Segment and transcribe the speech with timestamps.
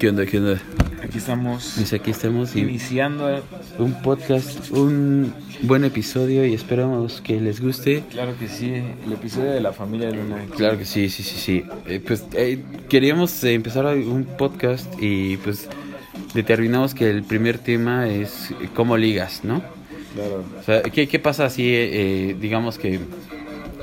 [0.00, 0.26] ¿Qué onda?
[0.26, 0.60] ¿Qué onda?
[1.02, 3.42] Aquí estamos Pues aquí estamos iniciando.
[3.78, 8.02] un podcast, un buen episodio y esperamos que les guste.
[8.10, 10.44] Claro que sí, el episodio de la familia Luna.
[10.56, 11.64] Claro que sí, sí, sí, sí.
[11.86, 15.68] Eh, pues eh, queríamos eh, empezar un podcast y pues
[16.34, 19.62] determinamos que el primer tema es cómo ligas, ¿no?
[20.14, 20.44] Claro.
[20.58, 22.98] O sea, ¿qué, qué pasa si, eh, digamos que,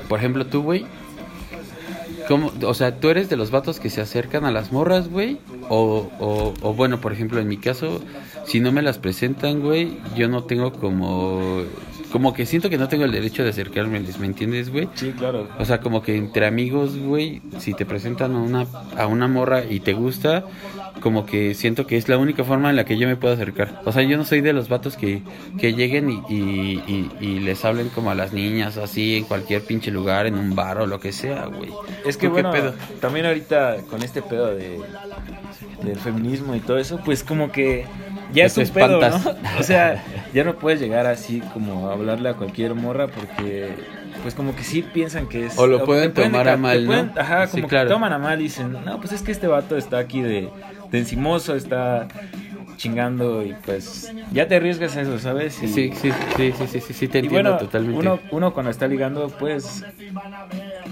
[0.08, 0.84] por ejemplo, tú, güey?
[2.28, 5.38] ¿Cómo, o sea, ¿tú eres de los vatos que se acercan a las morras, güey?
[5.68, 8.00] O, o, o bueno, por ejemplo, en mi caso,
[8.46, 11.62] si no me las presentan, güey, yo no tengo como...
[12.10, 14.86] Como que siento que no tengo el derecho de acercarme, ¿me entiendes, güey?
[14.96, 15.48] Sí, claro.
[15.58, 18.66] O sea, como que entre amigos, güey, si te presentan a una,
[18.98, 20.44] a una morra y te gusta,
[21.02, 23.80] como que siento que es la única forma en la que yo me puedo acercar.
[23.84, 25.22] O sea, yo no soy de los vatos que,
[25.58, 29.62] que lleguen y, y, y- y les hablen como a las niñas, así, en cualquier
[29.62, 31.70] pinche lugar, en un bar o lo que sea, güey.
[32.06, 32.74] Es que ¿Tú qué bueno, pedo?
[33.00, 34.80] también ahorita con este pedo de
[35.82, 37.84] del feminismo y todo eso, pues como que
[38.32, 39.20] ya es un pedo, ¿no?
[39.58, 43.70] O sea, ya no puedes llegar así como a hablarle a cualquier morra porque
[44.22, 47.10] pues como que sí piensan que es O lo pueden tomar a mal, ¿no?
[47.16, 47.88] Ajá, Sí, como claro.
[47.88, 50.48] que toman a mal y dicen, "No, pues es que este vato está aquí de,
[50.92, 52.06] de encimoso, está
[52.76, 55.62] chingando y pues ya te arriesgas a eso, ¿sabes?
[55.62, 57.98] Y- Sí, sí, sí, sí, sí, sí, sí, te entiendo bueno, totalmente.
[58.00, 59.84] Uno, uno cuando está ligando, pues.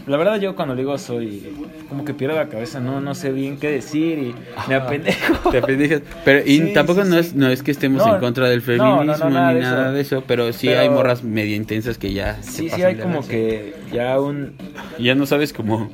[0.07, 1.53] La verdad, yo cuando ligo soy.
[1.89, 4.35] Como que pierdo la cabeza, no, no sé bien qué decir y
[4.69, 5.51] me apendejo.
[5.51, 6.03] Te apendejas.
[6.25, 7.21] Pero y Sí, tampoco sí, no sí.
[7.21, 9.61] es no es que estemos No, en contra del feminismo no, no, nada ni de
[9.63, 12.71] nada de eso, pero sí Pero- hay morras medio intensas que ya se Sí, sí,
[12.71, 14.53] pasan hay de como que ya un.
[14.99, 15.91] Ya no sabes cómo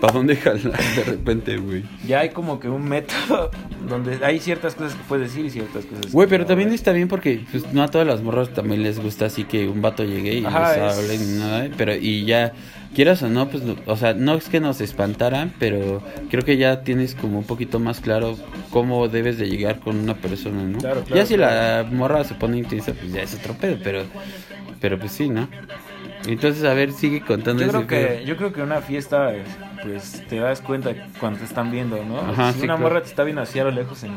[0.00, 0.62] para dónde jalar
[0.96, 1.82] de repente, güey.
[2.06, 3.50] Ya hay como que un método
[3.88, 6.12] donde hay ciertas cosas que puedes decir y ciertas cosas.
[6.12, 6.76] Güey, que pero no, también güey.
[6.76, 9.82] está bien porque pues, no a todas las morras también les gusta así que un
[9.82, 12.52] vato llegue y Ajá, les es- hable ni nada, pero y ya
[12.94, 16.82] quieras o no, pues o sea, no es que nos espantaran, pero creo que ya
[16.82, 18.36] tienes como un poquito más claro
[18.70, 20.78] cómo debes de llegar con una persona, ¿no?
[20.78, 21.84] Claro, claro, ya si claro.
[21.88, 24.02] la morra se pone intensa, pues ya es otro pedo, pero
[24.80, 25.46] pero pues sí, ¿no?
[26.26, 28.24] Entonces, a ver, sigue contando Yo creo que, pedo.
[28.26, 29.32] yo creo que una fiesta,
[29.82, 32.18] pues te das cuenta cuando te están viendo, ¿no?
[32.20, 32.82] Ajá, si sí, una claro.
[32.90, 34.12] morra te está viendo así a lo lejos en,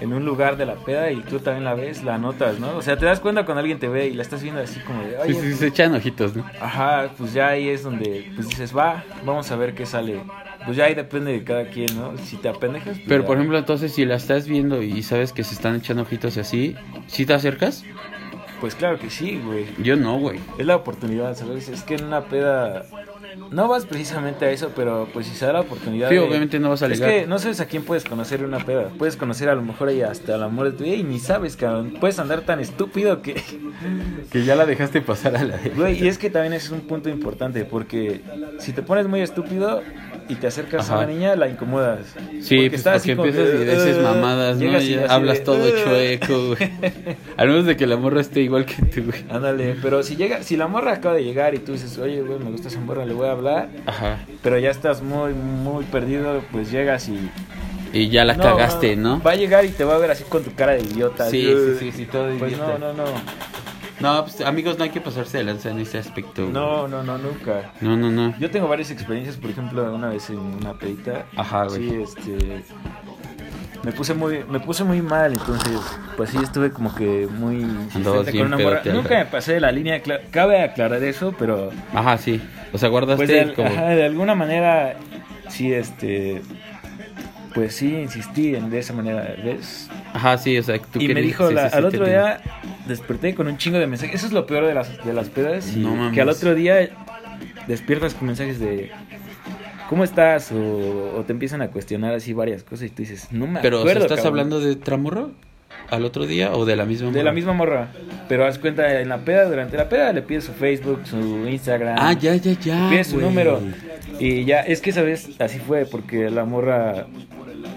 [0.00, 2.76] en un lugar de la peda y tú también la ves, la notas, ¿no?
[2.76, 5.02] O sea, te das cuenta cuando alguien te ve y la estás viendo así como
[5.02, 6.44] de, Sí, oye, sí, se echan ojitos, ¿no?
[6.60, 10.20] ajá, pues ya ahí es donde pues dices, va, vamos a ver qué sale.
[10.64, 12.16] Pues ya ahí depende de cada quien, ¿no?
[12.18, 13.26] Si te apendejas, pues Pero ya.
[13.26, 16.74] por ejemplo, entonces si la estás viendo y sabes que se están echando ojitos así,
[17.06, 17.82] ¿sí te acercas?
[18.60, 19.64] Pues claro que sí, güey.
[19.82, 20.38] Yo no, güey.
[20.58, 21.70] Es la oportunidad, ¿sabes?
[21.70, 22.84] Es que en una peda
[23.50, 26.08] no vas precisamente a eso, pero pues si se da la oportunidad.
[26.08, 27.10] Sí, de- obviamente no vas a Es ligar.
[27.10, 28.90] que no sabes a quién puedes conocer en una peda.
[28.98, 31.56] Puedes conocer a lo mejor ahí hasta el amor de tu vida y ni sabes,
[31.56, 31.94] cabrón.
[32.00, 33.42] Puedes andar tan estúpido que.
[34.30, 37.08] Que ya la dejaste pasar a la Güey, y es que también es un punto
[37.08, 38.20] importante porque
[38.58, 39.82] si te pones muy estúpido
[40.30, 42.00] y te acercas a una niña, la incomodas.
[42.40, 44.80] Sí, pues está así porque empiezas y que, dices "Uh", mamadas, ¿no?
[44.80, 46.70] y hablas de, todo chueco, güey.
[47.36, 49.24] Al menos de que la morra esté igual que tú, güey.
[49.30, 52.38] Ándale, pero si llega, si la morra acaba de llegar y tú dices, oye, güey,
[52.38, 54.18] me gusta esa morra, le voy a hablar, Ajá.
[54.42, 57.30] pero ya estás muy, muy perdido, pues llegas y...
[57.92, 59.20] Y ya la No, cagaste, ¿no?
[59.20, 61.28] Va a llegar y te va a ver así con tu cara de idiota.
[61.28, 62.78] Sí, sí, sí, sí, todo Pues idiota.
[62.78, 63.49] no, no, no.
[64.00, 66.42] No, pues amigos, no hay que pasarse de lanza en ese aspecto.
[66.42, 66.52] güey.
[66.54, 67.72] No, no, no, nunca.
[67.80, 68.34] No, no, no.
[68.38, 71.26] Yo tengo varias experiencias, por ejemplo, una vez en una pedita.
[71.36, 71.88] Ajá, güey.
[71.88, 72.62] Sí, este.
[73.82, 75.78] Me puse muy, me puse muy mal, entonces,
[76.16, 78.82] pues sí estuve como que muy Andabas insistente bien con una morra.
[78.82, 79.24] pedote, Nunca ajá.
[79.24, 82.42] me pasé de la línea, cla- cabe aclarar eso, pero Ajá, sí.
[82.74, 83.68] O sea, guardaste pues de, al- como...
[83.68, 84.96] ajá, de alguna manera,
[85.48, 86.42] sí, este,
[87.54, 89.88] pues sí, insistí en de esa manera, ¿ves?
[90.12, 92.40] Ajá, sí, o sea, tú y me dijo sí, la- sí, sí, al otro día
[92.86, 94.14] desperté con un chingo de mensajes.
[94.16, 95.74] Eso es lo peor de las, de las pedas.
[95.76, 96.14] No mames.
[96.14, 96.88] que al otro día
[97.66, 98.90] despiertas con mensajes de
[99.88, 100.52] ¿cómo estás?
[100.52, 103.80] O, o te empiezan a cuestionar así varias cosas y tú dices, no me Pero,
[103.80, 104.02] acuerdo.
[104.02, 104.32] ¿estás cabrón".
[104.32, 105.32] hablando de Tramorro?
[105.90, 107.24] ¿Al otro día o de la misma de morra?
[107.24, 107.88] la misma morra.
[108.28, 111.16] Pero haz cuenta, en la peda, durante la peda le pides su Facebook, su
[111.48, 111.96] Instagram.
[111.98, 112.88] Ah, ya, ya, ya.
[112.90, 113.60] Pide su número.
[114.20, 117.06] Y ya, es que esa vez así fue, porque la morra.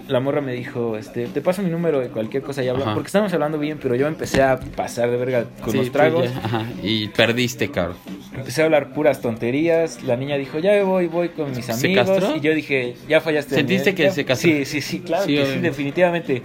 [0.08, 2.84] La morra me dijo, este, te paso mi número de cualquier cosa y habla.
[2.84, 2.94] Ajá.
[2.94, 6.28] Porque estábamos hablando bien, pero yo empecé a pasar de verga con Sí, los tragos.
[6.42, 7.96] ajá, y perdiste, cabrón.
[8.34, 10.02] Empecé a hablar puras tonterías.
[10.02, 12.06] La niña dijo, ya voy, voy con mis ¿Se amigos.
[12.10, 12.36] castró?
[12.36, 13.54] Y yo dije, ya fallaste.
[13.54, 14.50] ¿Sentiste que ya- se castró?
[14.50, 16.42] Sí, sí, sí, claro Sí, que sí, definitivamente.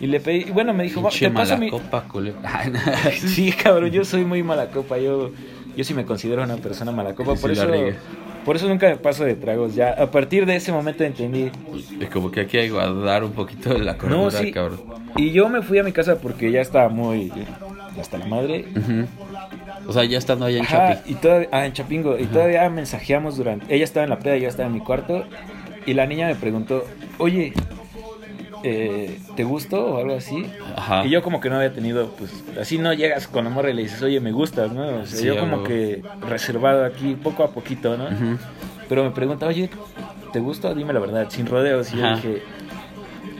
[0.00, 1.70] Y le pedí, y bueno, me dijo, Pinche te paso mi...
[1.70, 2.04] copa.
[3.12, 4.98] Sí, cabrón, yo soy muy mala copa.
[4.98, 5.30] Yo,
[5.76, 7.34] yo sí me considero una persona mala copa.
[7.36, 7.98] Sí, Por la eso,
[8.44, 9.74] por eso nunca me paso de tragos.
[9.74, 11.50] Ya, a partir de ese momento entendí.
[12.00, 14.52] Es como que hay que guardar un poquito de la cordura, No, sí.
[14.52, 14.80] cabrón.
[15.16, 17.32] Y yo me fui a mi casa porque ya estaba muy
[17.98, 18.66] hasta la madre.
[18.76, 19.06] Ujú.
[19.88, 21.12] O sea, ya estando allá en Ajá, Chapi.
[21.12, 22.18] y todavía, ah, en Chapingo.
[22.18, 23.74] Y todavía mensajeamos durante.
[23.74, 25.24] Ella estaba en la peda, yo estaba en mi cuarto.
[25.86, 26.84] Y la niña me preguntó,
[27.18, 27.52] oye,
[28.68, 30.46] eh, ¿te gustó o algo así?
[30.76, 31.04] Ajá.
[31.06, 32.30] Y yo como que no había tenido, pues,
[32.60, 34.86] así no llegas con la morra y le dices, oye, me gustas, ¿no?
[34.86, 38.08] O sea, Sí, yo como que reservado aquí, poco a poquito, ¿no?
[38.88, 39.70] Pero me pregunta, oye,
[40.32, 40.74] ¿te gusta?
[40.74, 41.92] Dime la verdad, sin rodeos.
[41.92, 42.42] Y yo dije,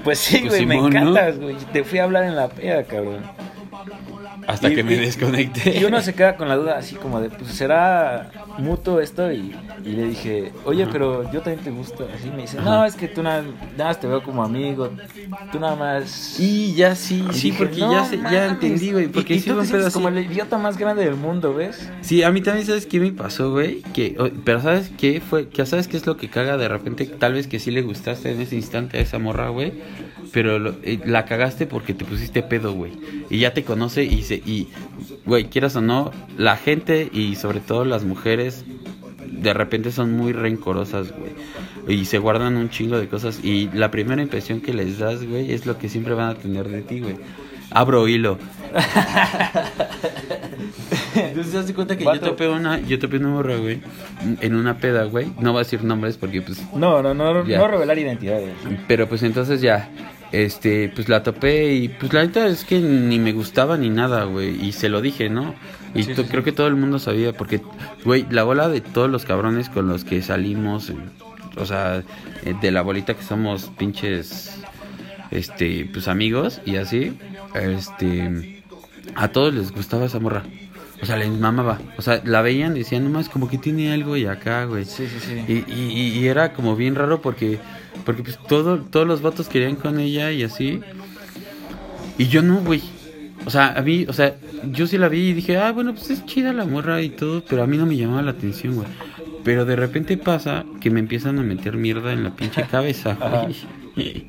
[0.05, 1.57] pues sí, Pues güey, me encantas, güey.
[1.73, 3.23] Te fui a hablar en la peda, cabrón.
[4.47, 5.79] Hasta Y- que me y- desconecté.
[5.79, 9.55] Y uno se queda con la duda así como de, pues será mutuo esto y,
[9.85, 10.93] y le dije, oye, Ajá.
[10.93, 12.09] pero yo también te gusto.
[12.15, 12.65] Así me dice, Ajá.
[12.71, 13.43] no, es que tú nada,
[13.77, 14.91] nada más te veo como amigo,
[15.53, 16.39] tú nada más...
[16.41, 18.51] Y ya sí, Y sí, dije, porque "No ya, ya mames".
[18.53, 19.09] entendí, güey.
[19.09, 21.91] Porque y, y sí tú te como el idiota más grande del mundo, ¿ves?
[22.03, 23.83] Sí, a mí también, ¿sabes qué me pasó, güey?
[23.95, 25.49] Que, pero ¿sabes qué fue?
[25.49, 27.07] Que ¿sabes qué es lo que caga de repente?
[27.07, 29.73] Tal vez que sí le gustaste en ese instante a esa morra, güey.
[30.33, 32.93] Pero lo- eh, la cagaste porque te pusiste pedo, güey.
[33.31, 34.35] Y ya te conoce y se...
[34.37, 34.69] Y,
[35.25, 38.46] güey, quieras o no, la gente y sobre todo las mujeres
[39.31, 41.33] de repente son muy rencorosas, güey.
[41.89, 43.41] Y se guardan un chingo de cosas.
[43.43, 46.69] Y la primera impresión que les das, güey, es lo que siempre van a tener
[46.69, 47.17] de ti, güey.
[47.71, 48.39] Abro hilo.
[51.15, 53.81] Entonces, ¿te das cuenta que yo topé una, yo topé una morra, güey,
[54.41, 55.27] en una peda, güey.
[55.41, 57.59] No voy a decir nombres porque, pues, No, no, no, Ya.
[57.59, 58.53] no revelar identidades.
[58.87, 59.91] pero pues entonces ya,
[60.33, 64.25] este, pues la topé y pues la neta es que ni me gustaba ni nada,
[64.25, 64.65] güey.
[64.65, 65.55] Y se lo dije, ¿no?
[65.97, 67.61] Y Sí, creo que todo el mundo sabía porque,
[68.05, 70.93] güey, la bola de todos los cabrones con los que salimos,
[71.57, 72.03] o sea,
[72.45, 74.59] eh, de la bolita que somos pinches,
[75.31, 77.17] este, pues amigos y así,
[77.55, 78.63] este,
[79.15, 80.43] a todos les gustaba esa morra.
[81.03, 81.79] O sea, les mamaba.
[81.99, 84.87] O sea, la veían decían, nomás como que tiene algo y acá, güey.
[84.87, 85.65] Sí, sí, sí.
[85.69, 87.59] Y- y era como bien raro porque
[88.05, 90.81] porque pues todo, todos los vatos querían con ella y así.
[92.19, 92.83] Y yo no, güey.
[93.47, 94.35] O sea, a mí, o sea,
[94.73, 97.45] yo sí la vi y dije, ah, bueno, pues es chida la morra y todo,
[97.49, 98.89] pero a mí no me llamaba la atención, güey.
[99.45, 103.17] Pero de repente pasa que me empiezan a meter mierda en la pinche cabeza,
[103.95, 104.27] güey.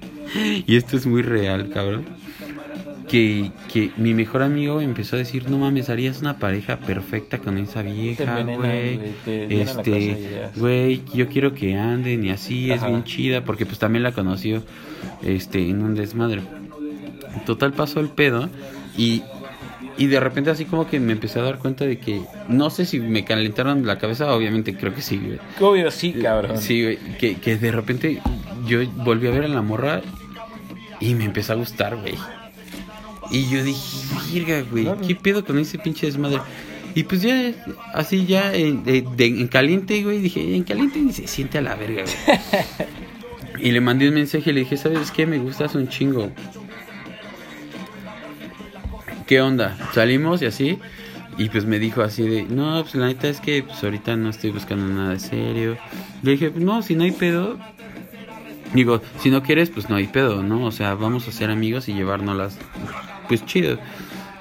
[0.67, 2.05] Y esto es muy real, cabrón.
[3.07, 7.57] Que, que mi mejor amigo empezó a decir, no mames, harías una pareja perfecta con
[7.57, 8.99] esa vieja, güey.
[9.25, 14.11] Este, güey, yo quiero que anden y así, es bien chida, porque pues también la
[14.11, 14.61] conoció
[15.23, 16.43] este, en un desmadre.
[17.47, 18.49] Total pasó el pedo
[18.97, 19.23] y,
[19.97, 22.85] y de repente así como que me empecé a dar cuenta de que, no sé
[22.85, 25.39] si me calentaron la cabeza, obviamente creo que sí, güey.
[25.59, 26.57] Obvio, sí, cabrón.
[26.59, 28.21] Sí, güey, que, que de repente
[28.65, 30.01] yo volví a ver a la morra
[30.99, 32.15] y me empezó a gustar, güey.
[33.29, 33.79] Y yo dije,
[34.33, 35.01] virga, güey, Claro.
[35.05, 36.39] ¿qué pedo con ese pinche desmadre?
[36.95, 37.51] Y pues ya,
[37.93, 41.61] así ya, en, de- de- en caliente, güey, dije, en caliente ni se siente a
[41.61, 42.39] la verga, güey.
[43.67, 45.25] y le mandé un mensaje y le dije, ¿sabes qué?
[45.27, 46.31] Me gustas un chingo.
[49.27, 49.77] ¿Qué onda?
[49.93, 50.79] Salimos y así.
[51.37, 54.29] Y pues me dijo así de, no, pues la neta es que pues ahorita no
[54.29, 55.77] estoy buscando nada de serio.
[56.23, 57.59] Le dije, no, si no hay pedo.
[58.73, 60.65] Digo, si no quieres, pues no hay pedo, ¿no?
[60.65, 62.57] O sea, vamos a ser amigos y llevárnoslas,
[63.27, 63.77] pues chido.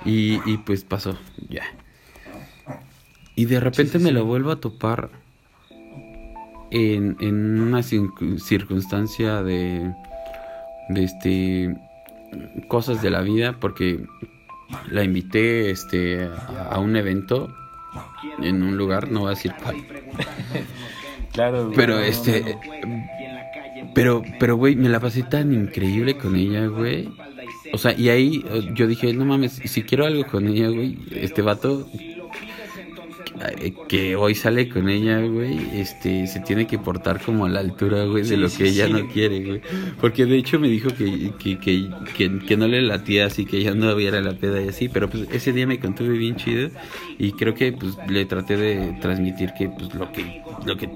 [0.05, 1.19] Y, y pues pasó,
[1.49, 1.63] ya.
[3.35, 5.11] Y de repente me lo vuelvo a topar
[6.71, 9.93] en, en una circun- circunstancia de,
[10.89, 11.77] de este
[12.69, 14.05] cosas de la vida porque
[14.91, 16.29] la invité este
[16.71, 17.55] a, un evento
[18.43, 19.77] en un lugar no voy a decir cuál.
[21.33, 23.91] Claro, güey, pero no, este no.
[23.95, 27.11] pero pero güey me la pasé tan increíble con ella güey.
[27.75, 28.43] O sea y ahí
[28.73, 31.87] yo dije no mames si quiero algo con ella güey este vato
[33.89, 38.05] que hoy sale con ella, güey, este, se tiene que portar como a la altura,
[38.05, 38.93] güey, de lo sí, que ella sí.
[38.93, 39.61] no quiere, güey.
[40.01, 43.59] Porque de hecho me dijo que, que, que, que, que no le latía así, que
[43.59, 46.71] ella no viera la peda y así, pero pues ese día me contuve bien chido
[47.19, 50.89] y creo que pues le traté de transmitir que pues lo que, lo que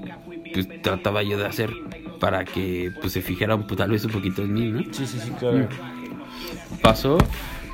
[0.53, 1.71] pues trataba yo de hacer
[2.19, 4.81] para que pues se fijara un, tal vez un poquito en mí, ¿no?
[4.93, 5.67] Sí, sí, sí, claro.
[6.81, 7.17] pasó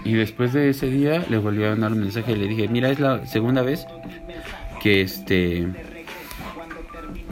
[0.07, 2.89] y después de ese día le volví a mandar un mensaje y le dije, mira,
[2.89, 3.85] es la segunda vez
[4.81, 5.67] que este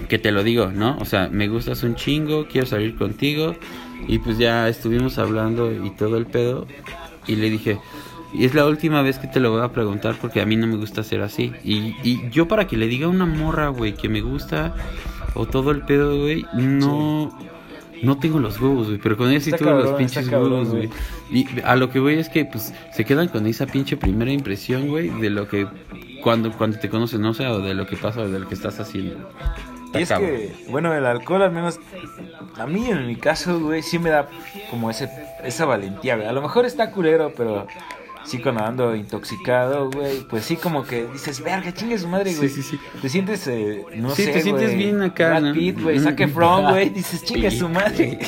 [0.08, 0.98] que te lo digo, ¿no?
[1.00, 3.56] O sea, me gustas un chingo, quiero salir contigo
[4.08, 6.68] y pues ya estuvimos hablando y todo el pedo
[7.28, 7.80] y le dije,
[8.34, 10.68] y es la última vez que te lo voy a preguntar porque a mí no
[10.68, 11.54] me gusta ser así.
[11.64, 14.76] Y, y yo para que le diga a una morra, güey, que me gusta
[15.34, 17.55] o todo el pedo, güey, no...
[18.06, 20.70] No tengo los huevos, güey, pero con ella sí Está tuve los pinches cabrón, huevos,
[20.70, 20.90] güey.
[21.32, 24.88] Y a lo que voy es que, pues, se quedan con esa pinche primera impresión,
[24.88, 25.68] güey, de lo que
[26.24, 28.54] cuando, cuando te conocen, no sé, o de lo que pasa o de lo que
[28.54, 29.30] estás haciendo.
[29.94, 30.30] Y es cabrón.
[30.30, 31.80] que, bueno, el alcohol al menos,
[32.58, 34.28] a mí en mi caso, güey, sí me da
[34.70, 35.10] como ese,
[35.44, 36.28] esa valentía, güey.
[36.28, 37.68] A lo mejor está culero, pero
[38.26, 42.38] sí cuando ando intoxicado, güey, pues sí como que dices, verga, chingue su madre, Sí,
[42.38, 42.50] güey.
[42.50, 42.80] sí, sí.
[43.02, 45.54] Te sientes, eh, no Sí, sé, te sientes bien acá, Brad ¿no?
[45.54, 46.00] Pitt, güey.
[46.00, 48.20] Zac Efron, güey, dices, chingue su madre.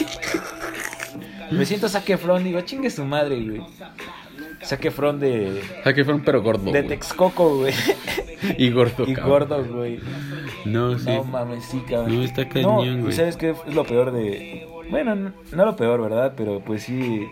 [1.52, 3.62] Me siento saquefrón, digo, chingue su madre, güey.
[4.62, 5.62] Saquefrón de.
[5.84, 6.66] Saquefrón, pero gordo.
[6.66, 6.88] De güey.
[6.88, 7.74] Texcoco, güey.
[8.58, 9.04] Y gordo.
[9.08, 9.48] Y cabrón.
[9.50, 10.00] gordo, güey.
[10.66, 11.06] No, sí.
[11.08, 12.18] No mames, sí, cabrón.
[12.18, 13.14] No, está No, cañón, ¿y güey.
[13.14, 14.68] ¿sabes qué es lo peor de.?
[14.92, 16.34] Bueno, no, no lo peor, ¿verdad?
[16.38, 17.26] Pero pues sí.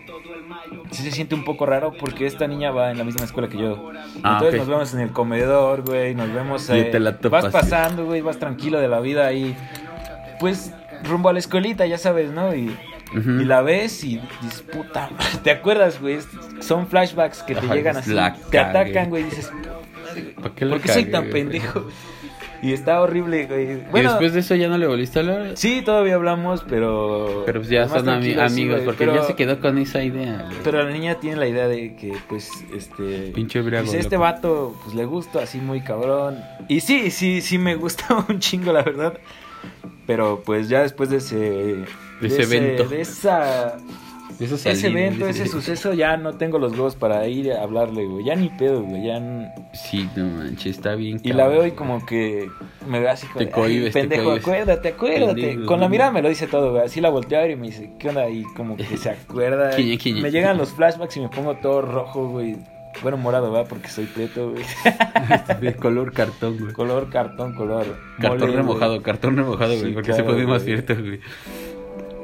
[0.90, 3.58] Sí se siente un poco raro porque esta niña va en la misma escuela que
[3.58, 3.90] yo.
[4.22, 6.14] Ah, Entonces nos vemos en el comedor, güey.
[6.14, 6.68] Nos vemos.
[6.70, 8.20] Eh, te la topas, vas pasando, güey.
[8.20, 9.56] Vas tranquilo de la vida ahí.
[10.40, 10.72] Pues
[11.04, 12.54] rumbo a la escuelita, ya sabes, ¿no?
[12.54, 12.76] Y.
[13.14, 16.18] La ves y dices, puta, madre", te acuerdas, güey.
[16.60, 18.14] Son flashbacks que te Ay, llegan así.
[18.50, 19.22] Te atacan, güey.
[19.22, 19.52] Y dices,
[20.34, 21.62] ¿Para qué, la ¿por qué soy tan güey?
[22.66, 23.62] Y está horrible, güey.
[23.72, 25.50] y después de eso ya no le volviste a hablar.
[25.54, 27.42] Sí, todavía hablamos, pero.
[27.46, 29.78] Pero pues ya son ami- tranquilos, sí, amigos, güey, porque pero- ya se quedó con
[29.78, 30.42] esa idea.
[30.46, 30.56] güey.
[30.64, 33.30] Pero la niña tiene la idea de que, pues, este.
[33.34, 36.38] Pinche briago, Dice, este vato, pues le gusta así muy cabrón.
[36.68, 39.14] Y sí, sí, sí me gusta un chingo, la verdad.
[40.06, 41.36] Pero pues ya después de ese.
[41.36, 41.86] De,
[42.22, 42.84] ese evento.
[42.88, 43.76] De esa.
[44.38, 48.24] Eso Ese evento, ese suceso, ya no tengo los huevos para ir a hablarle, güey.
[48.24, 49.06] Ya ni pedo, güey.
[49.06, 49.16] Ya.
[49.16, 51.20] n- Sí, no manches, está bien.
[51.22, 52.48] Y la veo y como que
[52.88, 53.38] me ve así como.
[53.38, 54.42] Te de, "Ay, cohibes, te pendejo, cohibes".
[54.42, 55.34] acuérdate, acuérdate.
[55.42, 56.84] Pendejo, Con la mirada me lo dice todo, güey.
[56.84, 58.28] Así la volteo a ver y me dice, ¿qué onda?
[58.28, 59.74] Y como que se acuerda.
[59.74, 60.20] Quiñe, quiñe.
[60.20, 62.56] Me llegan los flashbacks y me pongo todo rojo, güey.
[63.02, 63.66] Bueno, morado, ¿verdad?
[63.68, 64.64] Porque soy prieto, güey.
[65.60, 66.72] De color cartón, güey.
[66.72, 67.84] color cartón, color.
[68.18, 69.02] Cartón mole, remojado, güey.
[69.02, 71.20] cartón remojado, güey, Sí, porque se claro, pone más cierto, güey.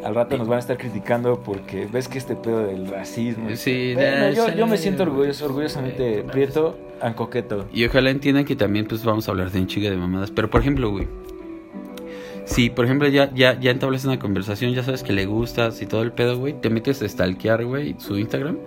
[0.05, 3.49] Al rato nos van a estar criticando porque ves que este pedo del racismo.
[3.55, 7.67] Sí, Bueno, yo, me siento orgulloso, orgullosamente prieto, ancoqueto.
[7.73, 10.31] Y ojalá entiendan que también pues vamos a hablar de un chica de mamadas.
[10.31, 11.07] Pero por ejemplo, güey.
[12.45, 15.87] Si por ejemplo ya, ya, ya entablas una conversación, ya sabes que le gustas y
[15.87, 16.55] todo el pedo, güey.
[16.61, 18.59] Te metes a stalkear, güey, su Instagram.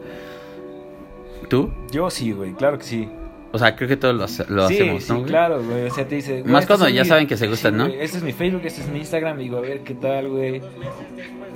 [1.50, 1.70] ¿Tú?
[1.92, 3.10] Yo sí, güey, claro que sí.
[3.56, 4.22] O sea, creo que todos lo,
[4.56, 5.20] lo sí, hacemos, sí, ¿no?
[5.20, 5.30] güey?
[5.30, 5.86] claro, güey.
[5.88, 6.44] O sea, te dice.
[6.44, 7.88] Más estos cuando ya mi- saben que se gustan, Sí, ¿no?
[7.88, 9.38] güey, Este es mi Facebook, este es mi Instagram.
[9.38, 10.62] Digo, a ver qué tal, güey.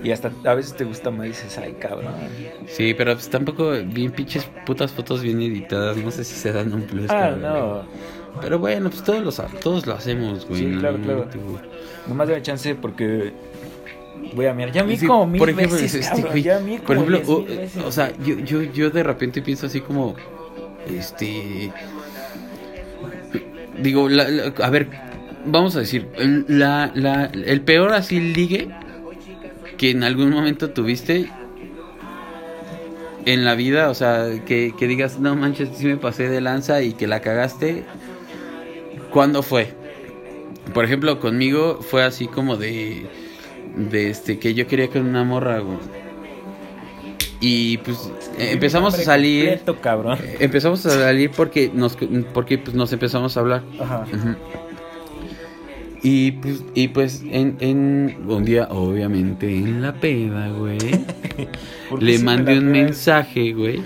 [0.02, 2.14] Y hasta a veces te gusta más, dices, ay, cabrón.
[2.68, 5.98] Sí, pero pues tampoco bien pinches putas fotos bien editadas.
[5.98, 7.10] No sé si se dan un plus.
[7.10, 7.42] Ah, cabrón.
[7.42, 7.82] no.
[8.42, 10.62] Pero bueno, pues todos, los, todos lo hacemos, güey.
[10.62, 11.28] Sí, claro, claro.
[12.08, 13.34] Nomás dame chance porque.
[14.36, 14.72] Voy a mirar.
[14.74, 17.84] Ya vi Sí, como mil por ejemplo, veces, este, cabrón, ya vi por ejemplo, veces.
[17.84, 20.14] o sea, yo, yo, yo de repente pienso así como,
[20.88, 21.72] este,
[23.82, 24.88] digo, la- a ver,
[25.46, 28.70] vamos a decir, el- la, la, el peor así ligue
[29.78, 31.30] que en algún momento tuviste
[33.26, 36.82] en la vida, o sea, que, que digas, no manches, sí me pasé de lanza
[36.82, 37.84] y que la cagaste,
[39.12, 39.74] ¿cuándo fue?
[40.74, 43.08] Por ejemplo, conmigo fue así como de,
[43.76, 45.78] de este, que yo quería con una morra, güey.
[47.42, 50.18] Y pues eh, empezamos a salir, completo, cabrón.
[50.40, 51.98] empezamos a salir porque nos,
[52.34, 53.64] porque pues nos empezamos a hablar.
[53.80, 54.06] Ajá.
[56.02, 60.78] Y pues, y pues en, en un día, obviamente, en la peda, güey,
[62.00, 63.82] le mandé un mensaje, güey,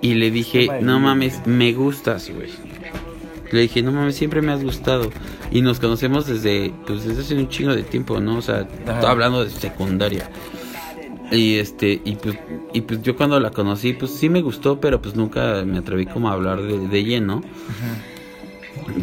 [0.00, 2.50] y le dije, no mames, me gustas, güey.
[3.50, 5.10] Le dije, no mames, siempre me has gustado.
[5.50, 8.38] Y nos conocemos desde, pues desde hace un chingo de tiempo, ¿no?
[8.38, 10.30] O sea, estaba hablando de secundaria.
[11.30, 12.38] Y este, y pues,
[12.72, 16.06] y pues yo cuando la conocí, pues sí me gustó, pero pues nunca me atreví
[16.06, 17.42] como a hablar de, de lleno.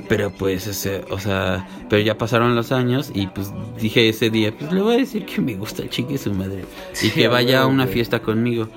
[0.08, 4.56] Pero pues, ese, o sea, pero ya pasaron los años y pues dije ese día,
[4.58, 6.66] pues le voy a decir que me gusta el chique su madre.
[7.04, 8.70] Y que vaya a una fiesta conmigo,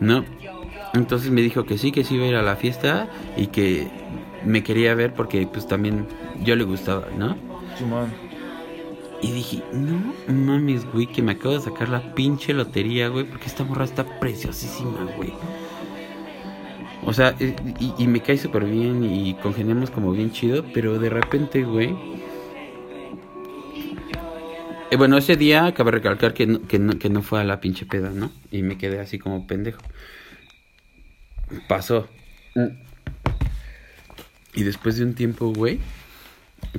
[0.00, 0.24] ¿no?
[0.94, 3.88] Entonces me dijo que sí, que sí iba a ir a la fiesta y que
[4.44, 6.06] me quería ver porque pues también
[6.42, 7.36] yo le gustaba, ¿no?
[9.22, 13.46] Y dije, no mames, güey, que me acabo de sacar la pinche lotería, güey, porque
[13.46, 15.32] esta morra está preciosísima, güey.
[17.04, 17.54] O sea, eh,
[17.98, 21.94] y, me cae súper bien y congeniamos como bien chido, pero de repente, güey.
[24.90, 27.60] Eh, bueno, ese día cabe recalcar que no, que, no, que no fue a la
[27.60, 28.30] pinche peda, ¿no?
[28.50, 29.80] Y me quedé así como pendejo.
[31.68, 32.08] Pasó.
[34.54, 35.80] Y después de un tiempo, güey,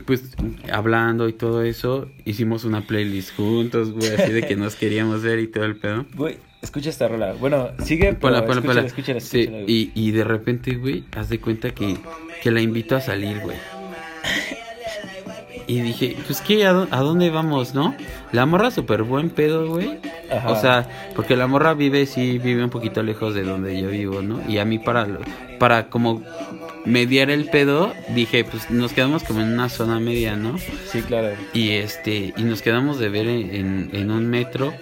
[0.06, 0.36] pues
[0.72, 5.40] hablando y todo eso, hicimos una playlist juntos, güey, así de que nos queríamos ver
[5.40, 6.06] y todo el pedo.
[6.16, 7.34] Güey, escucha esta rola.
[7.34, 8.82] Bueno, sigue, pero escúchala, ponla.
[8.82, 9.72] escúchala, Sí, escúchala, güey.
[9.72, 11.98] y, y de repente, güey, haz de cuenta que,
[12.42, 13.58] que la invito a salir, güey.
[15.66, 17.96] Y dije, pues qué, ¿a, a dónde vamos, no?
[18.34, 19.98] La morra súper buen pedo, güey.
[20.30, 20.52] Ajá.
[20.52, 24.22] O sea, porque la morra vive, sí, vive un poquito lejos de donde yo vivo,
[24.22, 24.42] ¿no?
[24.50, 25.08] Y a mí para,
[25.60, 26.22] para como
[26.86, 30.58] mediar el pedo, dije, pues nos quedamos como en una zona media, ¿no?
[30.92, 31.30] Sí, claro.
[31.54, 34.74] Y este, y nos quedamos de ver en, en- en un metro.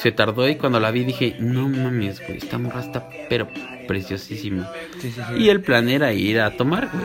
[0.00, 3.48] Se tardó y cuando la vi dije, no mames, güey, esta morra está pero
[3.88, 4.70] preciosísima.
[5.00, 5.42] Sí, sí, sí.
[5.42, 7.04] Y el plan era ir a tomar, güey.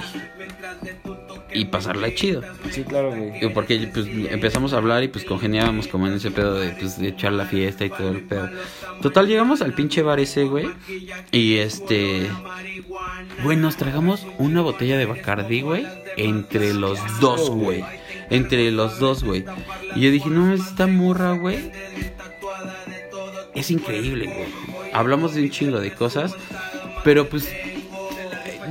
[1.53, 2.41] Y pasarla chido.
[2.71, 3.53] Sí, claro, güey.
[3.53, 7.09] Porque pues empezamos a hablar y pues congeniábamos como en ese pedo de, pues, de
[7.09, 8.49] echar la fiesta y todo el pedo.
[9.01, 10.69] Total, llegamos al pinche bar ese, güey.
[11.31, 12.27] Y este...
[13.43, 15.85] Güey, nos tragamos una botella de Bacardi, güey.
[16.17, 17.83] Entre los dos, güey.
[18.29, 19.45] Entre los dos, güey.
[19.95, 21.71] Y yo dije, no, esta morra, güey.
[23.53, 24.93] Es increíble, güey.
[24.93, 26.35] Hablamos de un chingo de cosas.
[27.03, 27.49] Pero pues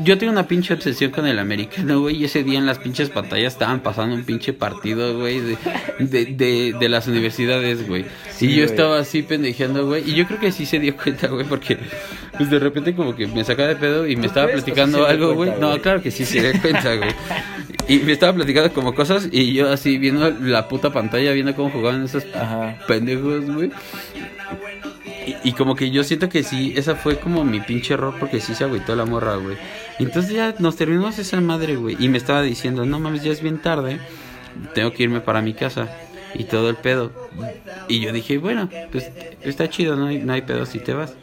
[0.05, 2.17] yo tengo una pinche obsesión con el americano, güey.
[2.17, 5.57] Y ese día en las pinches pantallas estaban pasando un pinche partido, güey, de,
[5.99, 8.05] de, de, de las universidades, güey.
[8.31, 8.65] Sí, y yo güey.
[8.67, 10.09] estaba así pendejeando, güey.
[10.09, 11.79] Y yo creo que sí se dio cuenta, güey, porque
[12.37, 15.35] pues de repente como que me sacaba de pedo y me ¿Tú estaba platicando algo,
[15.35, 15.53] güey.
[15.61, 17.11] No, claro que sí se dio cuenta, güey.
[17.89, 21.71] Y me estaba platicando como cosas y yo así viendo la puta pantalla, viendo cómo
[21.71, 22.79] jugaban esos Ajá.
[22.87, 23.71] pendejos, güey.
[25.27, 28.41] Y, y como que yo siento que sí, esa fue como mi pinche error porque
[28.41, 29.57] sí se agüitó la morra, güey.
[29.99, 31.97] Entonces ya nos terminamos esa madre, güey.
[31.99, 34.01] Y me estaba diciendo, no mames, ya es bien tarde.
[34.75, 35.89] Tengo que irme para mi casa.
[36.35, 37.13] Y todo el pedo.
[37.89, 39.11] Y yo dije, bueno, pues
[39.43, 41.15] está chido, no hay, no hay pedo si te vas.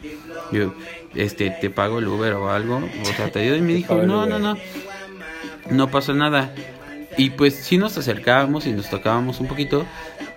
[0.51, 0.73] Yo,
[1.15, 2.77] este, te pago el Uber o algo.
[2.77, 3.55] O sea, te ayudo.
[3.55, 4.57] Y me dijo, no, no, no.
[5.71, 6.53] No pasó nada.
[7.17, 9.85] Y pues sí nos acercábamos y nos tocábamos un poquito,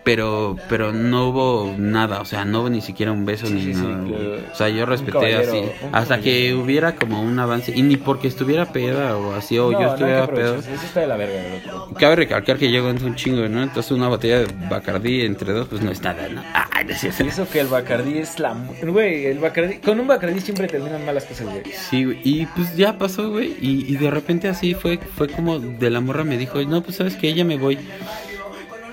[0.04, 3.74] pero pero no hubo nada, o sea, no hubo ni siquiera un beso Sí, ni
[3.74, 4.04] sí, nada.
[4.04, 4.36] claro.
[4.52, 8.66] O sea, yo respeté así hasta que hubiera como un avance y ni porque estuviera
[8.72, 10.54] peda o así o No, yo no estuviera pedo.
[10.54, 10.74] aprovecharse.
[10.74, 11.42] Eso está de la verga,
[11.72, 11.94] loco.
[11.94, 13.62] Cabe recalcar que llego en un chingo, ¿no?
[13.62, 16.42] Entonces una botella de Bacardí entre dos pues no es nada, ¿no?
[16.72, 17.24] Ay, no es cierto.
[17.24, 18.54] Y eso que el Bacardí es la...
[18.82, 19.76] Güey, el Bacardí...
[19.78, 21.62] Con un Bacardí siempre terminan malas cosas, güey.
[21.90, 25.58] Sí, güey, y pues ya pasó, güey, y, y de repente así fue, fue como
[25.60, 27.78] de la morra me dijo, no, pues sabes que ella me voy.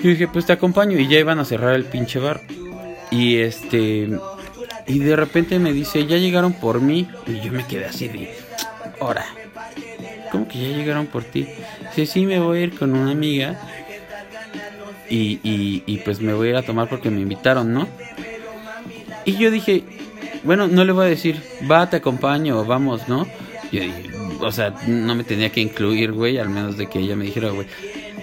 [0.01, 2.41] Y dije, pues te acompaño, y ya iban a cerrar el pinche bar.
[3.11, 4.09] Y este,
[4.87, 8.33] y de repente me dice, ya llegaron por mí, y yo me quedé así de,
[8.99, 9.25] ahora,
[10.31, 11.47] ¿cómo que ya llegaron por ti?
[11.95, 13.59] Dice, sí, me voy a ir con una amiga,
[15.09, 17.87] y, y, y pues me voy a ir a tomar porque me invitaron, ¿no?
[19.25, 19.83] Y yo dije,
[20.43, 23.27] bueno, no le voy a decir, va, te acompaño, vamos, ¿no?
[23.71, 24.09] Yo dije,
[24.39, 27.49] o sea, no me tenía que incluir, güey, al menos de que ella me dijera,
[27.49, 27.67] güey.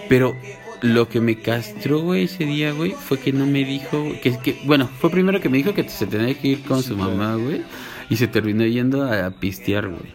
[0.09, 0.37] Pero
[0.83, 4.59] lo que me castró, güey, ese día, güey, fue que no me dijo, que, que
[4.65, 7.63] bueno, fue primero que me dijo que se tenía que ir con su mamá, güey,
[8.11, 10.15] y se terminó yendo a, pistear, güey.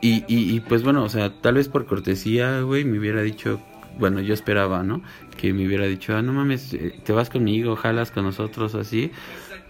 [0.00, 3.60] Y, y, y pues bueno, o sea, tal vez por cortesía, güey, me hubiera dicho,
[3.98, 5.02] bueno, yo esperaba, ¿no?
[5.36, 9.10] Que me hubiera dicho, ah, no mames, eh, te vas conmigo, jalas con nosotros, así.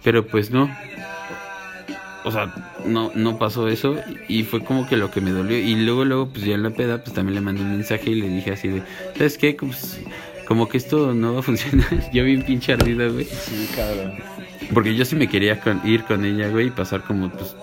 [0.03, 0.69] Pero pues no.
[2.27, 2.53] O sea,
[2.85, 3.95] no, no pasó eso
[4.27, 5.57] y fue como que lo que me dolió.
[5.57, 8.15] Y luego, luego, pues ya en la peda, pues también le mandé un mensaje y
[8.15, 8.83] le dije así de,
[9.15, 9.53] ¿sabes qué?
[9.59, 10.01] Pues,
[10.47, 11.87] como que esto no va a funcionar.
[12.13, 13.25] yo bien pinche ardido, güey.
[13.25, 14.13] Sí, cabrón.
[14.73, 17.55] Porque yo sí me quería con- ir con ella, güey, y pasar como pues,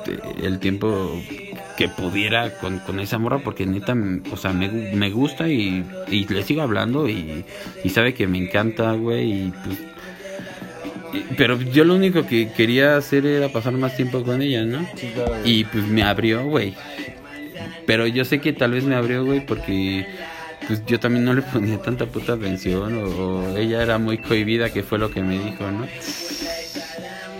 [0.42, 1.20] el tiempo
[1.76, 3.96] que pudiera con, con esa morra, porque neta,
[4.30, 7.44] o sea, me, me gusta y, y le sigo hablando y,
[7.82, 9.78] y sabe que me encanta, güey, y pues...
[11.36, 14.86] pero yo lo único que quería hacer era pasar más tiempo con ella, ¿no?
[14.96, 15.30] Sí, claro.
[15.40, 15.50] güey.
[15.50, 16.74] Y pues me abrió, güey.
[17.86, 20.06] Pero yo sé que tal vez me abrió, güey, porque
[20.66, 24.70] pues yo también no le ponía tanta puta atención o, o ella era muy cohibida,
[24.70, 25.86] que fue lo que me dijo, ¿no?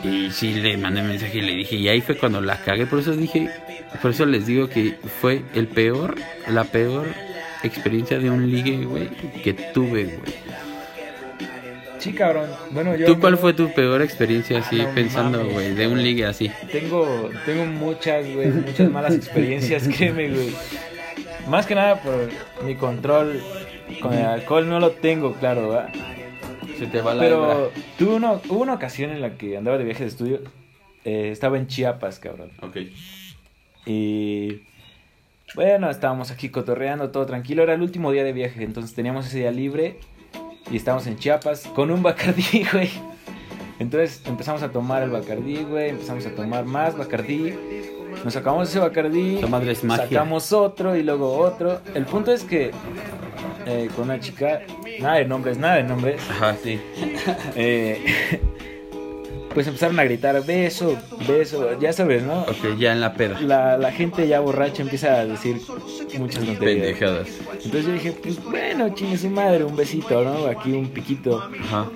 [0.05, 2.99] Y sí le mandé mensaje y le dije, y ahí fue cuando la cagué, por
[2.99, 3.49] eso dije,
[4.03, 6.17] por eso les digo que fue el peor,
[6.49, 7.07] la peor
[7.63, 9.09] experiencia de un ligue, güey,
[9.43, 10.35] que tuve, güey.
[12.05, 12.51] Sí, cabrón.
[12.71, 13.07] Bueno, yo...
[13.07, 16.51] ¿Tú cuál fue tu peor experiencia así, Ah, no pensando, güey, de un ligue así?
[16.71, 20.51] Tengo, tengo muchas, güey, muchas malas experiencias, créeme, güey.
[21.49, 22.31] Más que nada por
[22.63, 23.41] mi control
[24.03, 25.89] con el alcohol no lo tengo, claro, ¿verdad?
[26.79, 30.03] Se te va Pero tuve una, hubo una ocasión en la que andaba de viaje
[30.03, 30.41] de estudio.
[31.07, 32.51] eh, estaba en Chiapas, cabrón.
[32.61, 32.77] Ok.
[33.87, 34.61] Y
[35.55, 37.63] bueno, estábamos aquí cotorreando, todo tranquilo.
[37.63, 39.97] Era el último día de viaje, entonces teníamos ese día libre.
[40.71, 42.91] Y estábamos en Chiapas con un Bacardí, güey.
[43.79, 45.91] Entonces empezamos a tomar el Bacardí, güey.
[45.91, 47.55] Empezamos a tomar más Bacardí.
[48.25, 49.41] Nos sacamos ese Bacardí.
[49.49, 49.75] Madre.
[49.75, 51.81] Sacamos otro y luego otro.
[51.95, 52.71] El punto es que
[53.67, 54.63] eh, con una chica,
[55.01, 56.21] nada de nombres, nada de nombres.
[56.31, 56.81] Ajá, sí.
[57.57, 58.41] eh,
[59.55, 60.97] pues empezaron a gritar beso,
[61.29, 62.43] beso, ya sabes, ¿no?
[62.43, 63.41] Ok, ya en la peda.
[63.41, 65.61] La, la gente ya borracha empieza a decir
[66.19, 66.59] muchas tonterías.
[66.99, 67.29] Pendejadas.
[67.65, 70.47] Entonces yo dije, pues bueno, chingue su madre, un besito, ¿no?
[70.47, 71.43] Aquí un piquito.
[71.63, 71.87] Ajá.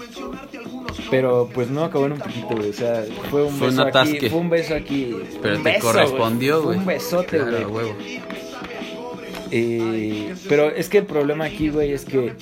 [1.10, 2.70] Pero pues no acabó en un piquito, güey.
[2.70, 4.30] O sea, fue un Fue un beso aquí, atasque.
[4.30, 5.16] fue un beso aquí.
[5.42, 6.78] Pero un te beso, correspondió, Fue güey.
[6.78, 7.86] un besote, güey.
[7.86, 8.47] Claro.
[9.50, 12.34] Eh, pero es que el problema aquí, güey, es que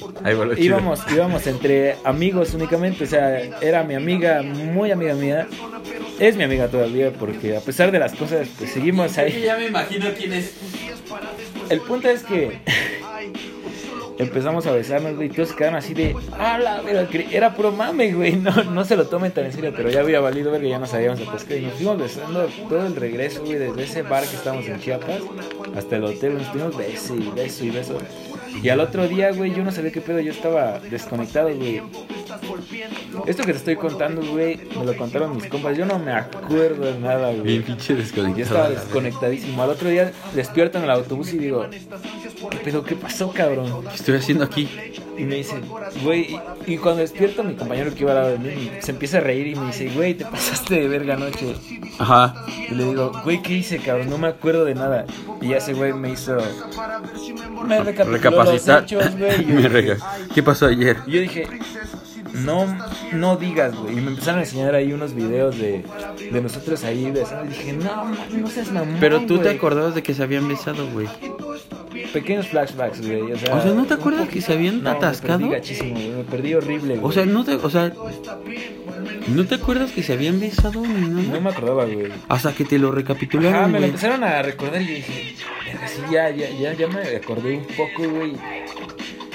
[0.59, 3.05] íbamos, íbamos entre amigos únicamente.
[3.05, 5.49] O sea, era mi amiga, muy amiga mía.
[6.19, 9.43] Es mi amiga todavía, porque a pesar de las cosas, pues seguimos ahí.
[9.43, 10.55] ya me imagino quién es.
[11.69, 12.61] El punto es que
[14.19, 16.83] empezamos a besarnos, güey, todos quedaron así de, ah, la
[17.31, 20.21] era puro mame, güey, no, no se lo tomen tan en serio, pero ya había
[20.21, 23.83] valido verga, ya nos habíamos atascado y nos fuimos besando todo el regreso, güey, desde
[23.83, 25.21] ese bar que estábamos en Chiapas
[25.77, 27.99] hasta el hotel, nos estuvimos beso y beso y beso.
[28.63, 31.83] Y al otro día, güey, yo no sabía qué pedo, yo estaba desconectado, güey.
[33.27, 36.93] Esto que te estoy contando, güey, me lo contaron mis compas, yo no me acuerdo
[36.93, 37.43] de nada, güey.
[37.43, 38.71] Bien pinche Yo estaba desconectado.
[38.71, 39.63] desconectadísimo.
[39.63, 41.67] Al otro día despierto en el autobús y digo,
[42.51, 42.83] ¿qué pedo?
[42.83, 43.85] ¿Qué pasó, cabrón?
[43.89, 44.69] ¿Qué estoy haciendo aquí?
[45.19, 45.61] Y me dice,
[46.03, 49.19] güey, y, y cuando despierto, mi compañero que iba al lado de mí se empieza
[49.19, 51.55] a reír y me dice, güey, te pasaste de verga anoche.
[51.99, 52.45] Ajá.
[52.71, 54.11] Y le digo, güey, ¿qué hice, cabrón?
[54.11, 55.07] No me acuerdo de nada.
[55.41, 56.37] Y ese güey me hizo.
[57.67, 58.83] Me Recapacitar.
[58.83, 59.41] los hechos, güey.
[59.43, 59.97] y yo Me dije- rega.
[60.35, 60.97] ¿Qué pasó ayer?
[61.07, 61.47] y yo dije,
[62.45, 62.79] no,
[63.13, 63.99] no digas, güey.
[63.99, 65.85] Y me empezaron a enseñar ahí unos videos de,
[66.31, 67.47] de nosotros ahí besando.
[67.47, 68.05] Y dije, no,
[68.39, 68.97] no seas mamón.
[69.01, 69.57] Pero tú te güey".
[69.57, 71.09] acordabas de que se habían besado, güey.
[72.13, 73.33] Pequeños flashbacks, güey.
[73.33, 75.39] O sea, O sea, ¿no te un acuerdas que se habían No, atascado?
[75.41, 76.11] Me perdí gachísimo, güey.
[76.11, 77.05] Me perdí horrible, güey.
[77.09, 77.93] O sea, no te, o sea,
[79.29, 82.09] ¿no te acuerdas que se habían besado ni no me acordaba, güey.
[82.29, 83.85] Hasta que te lo Ajá, recapitularon, me lo güey.
[83.91, 85.35] empezaron a recordar y yo dije,
[85.67, 88.33] "Verga, sí, ya, ya, ya, ya me acordé un poco, güey.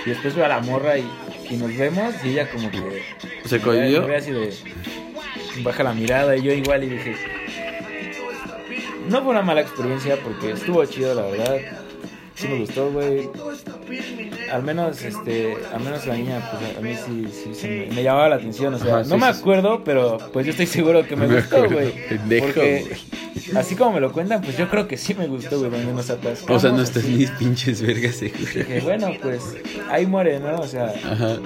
[0.05, 1.03] Y después veo a la morra y,
[1.51, 3.03] y nos vemos y ella como que...
[3.45, 4.07] ¿Se cohibió?
[4.15, 4.53] así de...
[5.63, 7.15] Baja la mirada y yo igual y dije...
[9.09, 11.57] No fue una mala experiencia porque estuvo chido, la verdad.
[12.35, 13.29] Sí me gustó, güey.
[14.51, 18.03] Al menos, este, al menos la niña, pues a mí sí, sí, sí me, me
[18.03, 18.73] llamaba la atención.
[18.73, 21.35] O sea, Ajá, sí, no me acuerdo, pero pues yo estoy seguro que me Me
[21.35, 21.93] gustó, güey.
[22.39, 22.91] Porque
[23.55, 26.09] así como me lo cuentan, pues yo creo que sí me gustó, güey, donde nos
[26.09, 26.57] atascamos.
[26.57, 28.39] O sea, no estás ni pinches vergas, seguro.
[28.39, 29.41] Dije, bueno, pues
[29.89, 30.57] ahí muere, ¿no?
[30.57, 31.37] O sea, Ajá.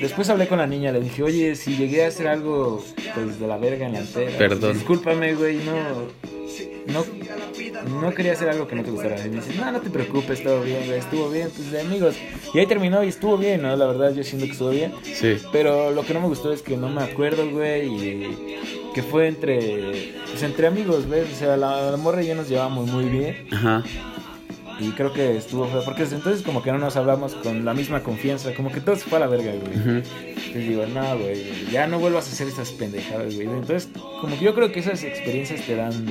[0.00, 3.46] después hablé con la niña, le dije, oye, si llegué a hacer algo, pues de
[3.46, 4.30] la verga en la antera.
[4.38, 4.74] Perdón.
[4.74, 6.32] Discúlpame, güey, no.
[6.92, 7.04] No,
[7.84, 9.24] no quería hacer algo que no te gustara.
[9.24, 12.16] Y me dice, no, no te preocupes, todo bien, güey, estuvo bien, pues amigos.
[12.54, 13.76] Y ahí terminó y estuvo bien, ¿no?
[13.76, 14.92] La verdad, yo siento que estuvo bien.
[15.02, 15.38] Sí.
[15.52, 18.58] Pero lo que no me gustó es que no me acuerdo, güey, y
[18.94, 21.26] que fue entre, pues entre amigos, ¿ves?
[21.32, 23.46] O sea, la, la morra y yo nos llevamos muy bien.
[23.50, 23.82] Ajá.
[24.80, 27.72] Y creo que estuvo feo, porque desde entonces como que no nos hablamos con la
[27.72, 29.78] misma confianza, como que todo se fue a la verga, güey.
[29.78, 30.02] Ujú.
[30.26, 33.46] Entonces digo, no, güey, ya no vuelvas a hacer esas pendejadas, güey.
[33.46, 33.88] Entonces,
[34.20, 36.06] como que yo creo que esas experiencias te dan,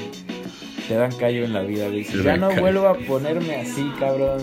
[0.92, 2.04] te dan callo en la vida, güey.
[2.04, 2.62] Si ya no callo.
[2.62, 4.42] vuelvo a ponerme así, cabrón,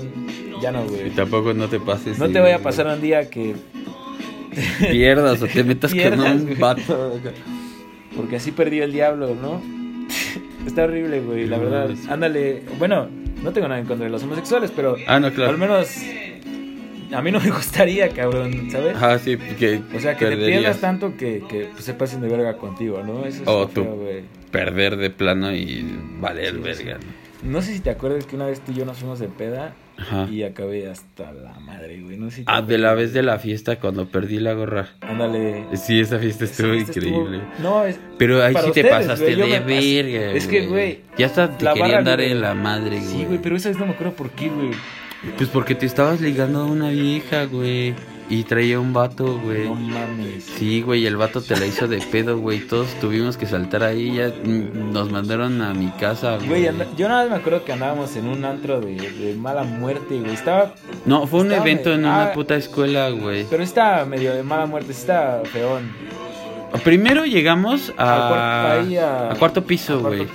[0.62, 1.10] ya no, Y güey.
[1.10, 2.18] tampoco no te pases.
[2.18, 3.54] No te vaya a pasar un día que
[4.90, 6.54] Pierdas o te metas con Pierdas, güey.
[6.54, 7.20] un vato.
[8.16, 9.60] Porque así perdió el diablo, ¿no?
[10.66, 11.90] Está horrible, güey, la verdad.
[12.08, 13.08] Ándale, bueno,
[13.42, 15.50] no tengo nada en contra de los homosexuales, pero Ah, no, claro.
[15.50, 15.94] al menos
[17.12, 18.96] a mí no me gustaría, cabrón, ¿sabes?
[18.96, 20.60] Ajá, sí, que O sea, que te perderías.
[20.60, 23.24] pierdas tanto que, que pues, se pasen de verga contigo, ¿no?
[23.24, 23.86] Eso es O tú.
[24.50, 25.84] Perder de plano y
[26.20, 26.98] valer Sí, verga.
[27.42, 29.72] No sé si te acuerdas que una vez tú y yo nos fuimos de peda
[29.96, 30.26] Ajá.
[30.28, 32.16] y acabé hasta la madre, güey.
[32.16, 34.88] No sé si te Ah, de la vez de la fiesta cuando perdí la gorra.
[35.02, 35.64] Ándale.
[35.74, 37.36] Sí, esa fiesta estuvo Esa fiesta increíble.
[37.38, 40.32] estuvo- No, es, Pero ahí sí te pasaste güey, de verga.
[40.32, 43.02] Es que, güey, Ya hasta te querían dar en la madre, güey.
[43.08, 44.70] sí, güey, pero esa vez no me acuerdo por qué, güey.
[45.36, 47.94] Pues porque te estabas ligando a una vieja, güey.
[48.30, 49.64] Y traía un vato, güey.
[49.64, 50.44] No mames.
[50.44, 52.60] Sí, güey, el vato te la hizo de pedo, güey.
[52.60, 54.16] Todos tuvimos que saltar ahí.
[54.16, 56.48] Ya nos mandaron a mi casa, güey.
[56.48, 60.20] Güey, yo nada más me acuerdo que andábamos en un antro de, de mala muerte,
[60.20, 60.34] güey.
[60.34, 60.74] Estaba,
[61.06, 62.32] No, fue un evento en una ah.
[62.34, 63.46] puta escuela, güey.
[63.48, 65.90] pero estaba medio de mala muerte, estaba feón.
[66.84, 70.26] Primero llegamos a, cuarto- ahí a- a cuarto piso, güey.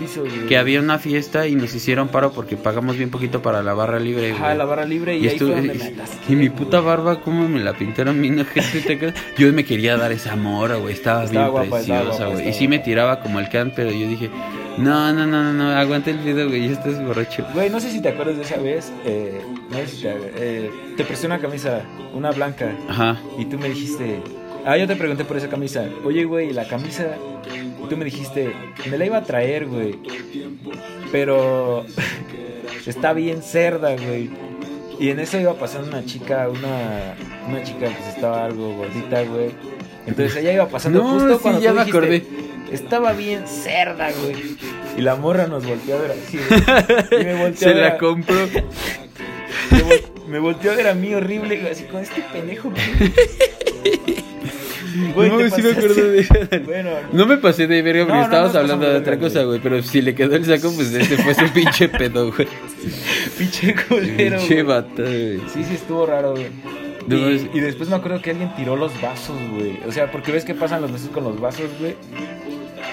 [0.48, 4.00] Que había una fiesta y nos hicieron paro porque pagamos bien poquito para la barra
[4.00, 4.42] libre, güey.
[4.42, 6.80] Ajá, la barra libre y, Y, ahí estuve- fue donde me atasqué, y mi puta
[6.82, 9.22] barba, cómo me la pintaron bien ojete, ¿te acuerdas?
[9.38, 10.94] Yo me quería dar esa mora, güey.
[10.94, 12.50] Estaba, Estaba bien guapa, preciosa, güey.
[12.50, 14.30] Y sí me tiraba como el can, pero yo dije,
[14.78, 16.66] no, no, no, no, no, aguanta el video, güey.
[16.68, 17.46] Ya estás borracho.
[17.54, 18.92] Güey, no sé si te acuerdas de esa vez.
[19.06, 21.82] Eh, no sé si te, eh, te presté una camisa,
[22.14, 23.18] una blanca, Ajá.
[23.38, 24.20] y tú me dijiste.
[24.66, 25.86] Ah, yo te pregunté por esa camisa.
[26.06, 27.16] Oye, güey, la camisa.
[27.90, 28.54] Tú me dijiste,
[28.90, 29.96] me la iba a traer, güey.
[31.12, 31.86] Pero.
[32.86, 34.30] está bien cerda, güey.
[35.00, 37.16] Y en eso iba pasando una chica, una,
[37.50, 39.52] una chica que pues, estaba algo gordita, güey.
[40.06, 42.24] Entonces ella iba pasando No, justo sí, cuando ya tú me dijiste, acordé.
[42.72, 44.36] Estaba bien cerda, güey.
[44.98, 46.38] Y la morra nos volteó a ver así.
[46.38, 47.22] güey.
[47.22, 48.36] Y me volteó a Se ver la a- compro.
[49.72, 52.70] me, vol- me volteó a ver a mí horrible, güey, así con este pendejo.
[52.70, 54.24] Güey,
[55.16, 56.60] no, sí me acuerdo de.
[56.66, 59.44] Bueno, No me pasé de verga porque No, no estábamos hablando de de otra cosa,
[59.44, 59.60] güey.
[59.60, 62.48] Pero si le quedó el saco, pues ese fue su pinche pedo, güey.
[63.38, 64.38] pinche culero.
[64.38, 65.40] Pinche vato, güey.
[65.54, 66.48] Sí, sí, estuvo raro, güey.
[67.10, 69.80] Y, y después me acuerdo que alguien tiró los vasos, güey.
[69.88, 71.96] O sea, porque ves que pasan los meses con los vasos, güey.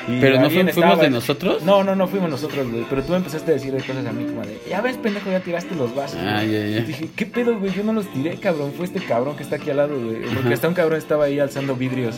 [0.08, 1.62] Y ¿Pero no fuimos estaba- de nosotros?
[1.62, 2.84] No, no, no fuimos nosotros, güey.
[2.88, 5.30] Pero tú me empezaste a decir de cosas a mí como de, ya ves, pendejo,
[5.30, 6.18] ya tiraste los vasos.
[6.22, 6.52] Ah, güey".
[6.52, 6.78] ya, ya.
[6.78, 7.72] Y dije, ¿qué pedo, güey?
[7.72, 8.72] Yo no los tiré, cabrón.
[8.76, 10.20] Fue este cabrón que está aquí al lado, güey.
[10.22, 10.54] Porque Ajá.
[10.54, 12.16] hasta un cabrón estaba ahí alzando vidrios.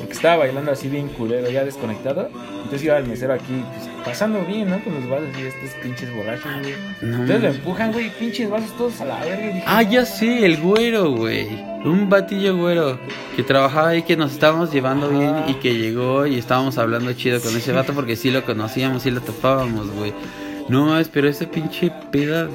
[0.00, 2.28] Porque estaba bailando así bien culero, ya desconectado.
[2.56, 4.82] Entonces iba el mesero aquí, pues, pasando bien, ¿no?
[4.82, 6.74] Con los vasos y estos pinches borrachos, güey.
[7.02, 9.46] No Entonces lo empujan, güey, pinches vasos todos a la verga.
[9.48, 11.48] Dije, Ah, "No, ya sé, el güero, güey.
[11.84, 12.98] Un batillo güero
[13.36, 17.40] que trabajaba ahí, que nos estábamos llevando bien y que llegó y estábamos hablando chido
[17.40, 20.12] con ese vato porque sí lo conocíamos, sí lo topábamos, güey.
[20.70, 22.48] No mames, pero ese pinche peda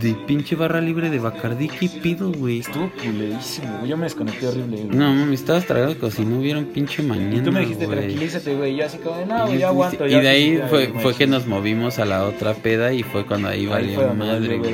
[0.00, 2.58] de pinche barra libre de Bacardí, ¿qué pido, güey?
[2.58, 3.90] Estuvo culerísimo, güey.
[3.90, 4.96] Yo me desconecté horrible, güey.
[4.96, 7.36] No mames, estabas tragando como si no hubiera un pinche mañana.
[7.36, 7.98] Y tú me dijiste, güey.
[7.98, 8.76] tranquilízate, güey.
[8.76, 10.06] Yo así como de, no, güey, ya aguanto.
[10.06, 11.18] y ya de ahí fue, fue ya".
[11.18, 14.72] que nos movimos a la otra peda y fue cuando ahí Ahí valió madre, güey.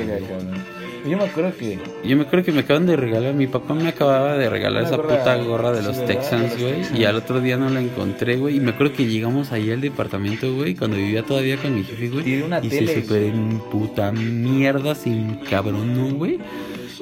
[1.07, 3.87] Yo me acuerdo que Yo me acuerdo que me acaban de regalar, mi papá me
[3.87, 6.05] acababa de regalar esa gorra, puta gorra de los.
[6.05, 6.99] Texans, güey.
[6.99, 8.57] Y al otro día no la encontré, güey.
[8.57, 12.09] Y me acuerdo que llegamos ahí al departamento, güey, cuando vivía todavía con mi jefe,
[12.09, 12.43] güey.
[12.63, 16.39] Y tele, se super en puta mierda, sin cabrón, ¿no, güey?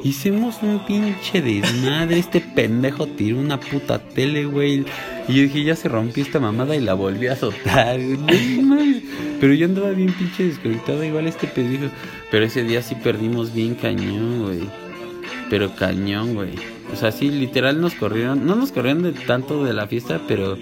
[0.03, 2.19] Hicimos un pinche desmadre.
[2.19, 4.85] Este pendejo tiró una puta tele, güey.
[5.27, 9.03] Y yo dije, ya se rompió esta mamada y la volví a azotar, güey.
[9.39, 11.93] Pero yo andaba bien pinche desconectado, igual este pendejo.
[12.31, 14.61] Pero ese día sí perdimos bien cañón, güey.
[15.49, 16.55] Pero cañón, güey.
[16.91, 18.45] O sea, sí, literal nos corrieron.
[18.45, 20.57] No nos corrieron de tanto de la fiesta, pero.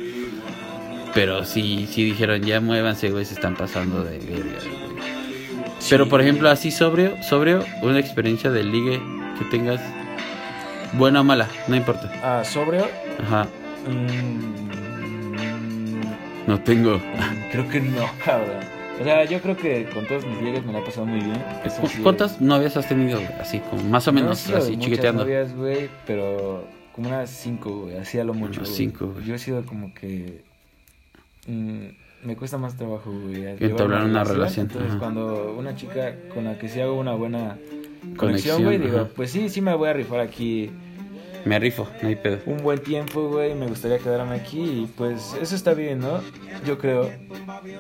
[1.13, 4.85] Pero sí, sí dijeron, ya muévanse, güey, se están pasando de verga, güey.
[5.89, 8.99] Pero por ejemplo, así sobrio, sobrio, una experiencia de ligue
[9.37, 9.79] que tengas.
[10.93, 12.11] Buena o mala, no importa.
[12.23, 12.87] Ah, sobrio.
[13.21, 13.47] Ajá,
[13.87, 14.84] mm,
[16.47, 16.99] no tengo.
[17.51, 18.75] creo que no, cabrón.
[18.99, 21.43] O sea, yo creo que con todos mis llegues me la he pasado muy bien.
[21.65, 23.33] Eso ¿Cu- sí, ¿Cuántas novias has tenido, güey?
[23.41, 25.23] Así como más o no menos, de así muchas chiquiteando.
[25.23, 28.61] novias, güey, pero como unas cinco, güey, así a lo mucho.
[28.61, 29.25] Unas cinco, güey.
[29.25, 30.43] Yo he sido como que.
[31.47, 31.87] mm,
[32.23, 33.45] me cuesta más trabajo, güey.
[33.59, 34.99] Entablar una relación, Entonces, ajá.
[34.99, 37.57] cuando una chica con la que sí hago una buena
[38.17, 40.69] Conexión, güey, digo, pues sí, sí me voy a rifar aquí
[41.45, 42.39] Me rifo, no hay pedo.
[42.47, 46.21] un buen tiempo, güey, me gustaría quedarme aquí y pues eso está bien, ¿no?
[46.65, 47.11] Yo creo,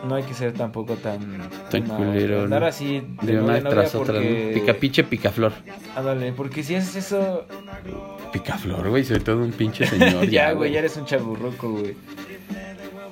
[0.07, 1.49] no hay que ser tampoco tan...
[1.71, 2.67] Tan culero, Andar ¿no?
[2.67, 4.53] así De novia una tras otra, ¿no?
[4.53, 5.53] Pica pinche picaflor.
[5.95, 7.45] Ándale, porque si haces eso,
[8.31, 10.25] Picaflor, güey, sobre todo un pinche señor.
[10.29, 11.95] ya, güey, ya eres un chaburruco, güey.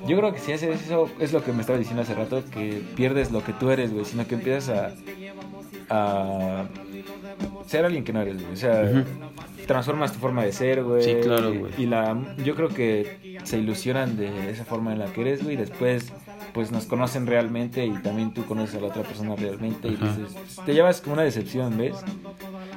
[0.06, 2.82] Yo creo que si haces eso, es lo que me estaba diciendo hace rato, que
[2.94, 4.94] pierdes lo que tú eres, güey, sino que empiezas a...
[5.90, 6.64] a
[7.66, 8.52] ser alguien que no eres, güey.
[8.52, 9.04] O sea,
[9.66, 11.02] transformas tu forma de ser, güey.
[11.02, 11.72] Sí, claro, güey.
[11.78, 15.54] Y la, yo creo que se ilusionan de esa forma en la que eres, güey.
[15.54, 16.12] Y después,
[16.52, 19.88] pues nos conocen realmente y también tú conoces a la otra persona realmente.
[19.88, 21.94] Y dices, te llevas como una decepción, ¿ves?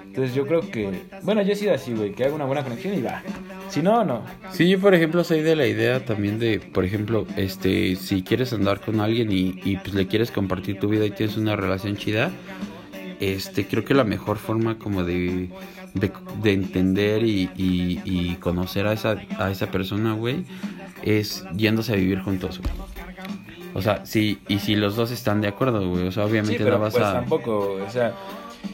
[0.07, 2.95] Entonces yo creo que, bueno, yo he sido así, güey, que hago una buena conexión
[2.95, 3.21] y va.
[3.69, 4.23] Si no, no.
[4.51, 8.51] Sí, yo por ejemplo soy de la idea también de, por ejemplo, este, si quieres
[8.51, 11.97] andar con alguien y, y pues le quieres compartir tu vida y tienes una relación
[11.97, 12.31] chida,
[13.19, 15.49] este, creo que la mejor forma como de,
[15.93, 20.43] de, de entender y, y- y conocer a esa, a esa persona, güey,
[21.03, 22.73] es yéndose a vivir juntos, güey.
[23.73, 26.63] O sea, sí, y si los dos están de acuerdo, güey, o sea, Sí, obviamente
[26.63, 27.13] pero no vas pues a...
[27.13, 28.13] tampoco, o sea,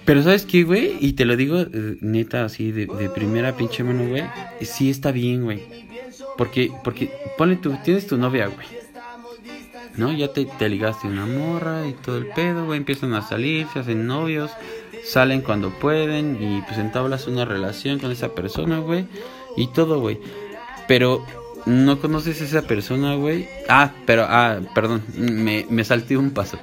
[0.05, 0.97] Pero ¿sabes qué, güey?
[1.01, 4.23] Y te lo digo eh, neta, así de, de primera pinche mano, güey.
[4.61, 5.61] Sí está bien, güey.
[6.37, 8.65] Porque, porque, ponle tú, tienes tu novia, güey.
[9.95, 10.11] ¿No?
[10.11, 12.77] Ya te, te ligaste una morra y todo el pedo, güey.
[12.77, 14.51] Empiezan a salir, se hacen novios,
[15.05, 19.05] salen cuando pueden y pues entablas una relación con esa persona, güey.
[19.55, 20.19] Y todo, güey.
[20.87, 21.23] Pero
[21.65, 23.47] no conoces a esa persona, güey.
[23.69, 26.57] Ah, pero, ah, perdón, me, me salté un paso.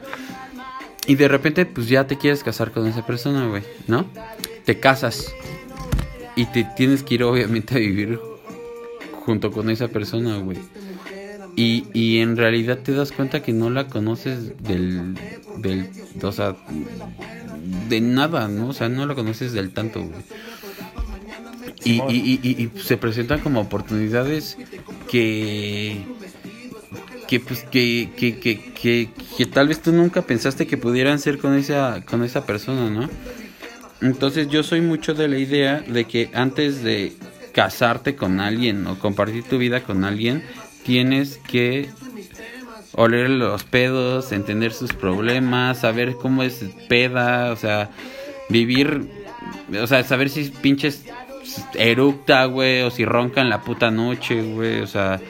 [1.06, 4.06] Y de repente, pues ya te quieres casar con esa persona, güey, ¿no?
[4.64, 5.32] Te casas.
[6.36, 8.20] Y te tienes que ir, obviamente, a vivir
[9.24, 10.58] junto con esa persona, güey.
[11.56, 15.14] Y, y en realidad te das cuenta que no la conoces del,
[15.58, 15.88] del,
[16.22, 16.56] o sea,
[17.88, 18.68] de nada, ¿no?
[18.68, 20.22] O sea, no la conoces del tanto, güey.
[21.84, 24.56] Y, y, y, y- se presentan como oportunidades
[25.10, 26.04] que
[27.26, 31.54] que pues que, que, que, que tal vez tú nunca pensaste que pudieran ser con
[31.54, 33.08] esa con esa persona, ¿no?
[34.02, 37.12] Entonces yo soy mucho de la idea de que antes de
[37.52, 40.42] casarte con alguien o compartir tu vida con alguien,
[40.84, 41.88] tienes que
[42.94, 47.90] oler los pedos, entender sus problemas, saber cómo es peda, o sea,
[48.48, 49.08] vivir,
[49.80, 51.04] o sea, saber si pinches
[51.74, 55.20] eructa, güey, o si ronca en la puta noche, güey, o sea,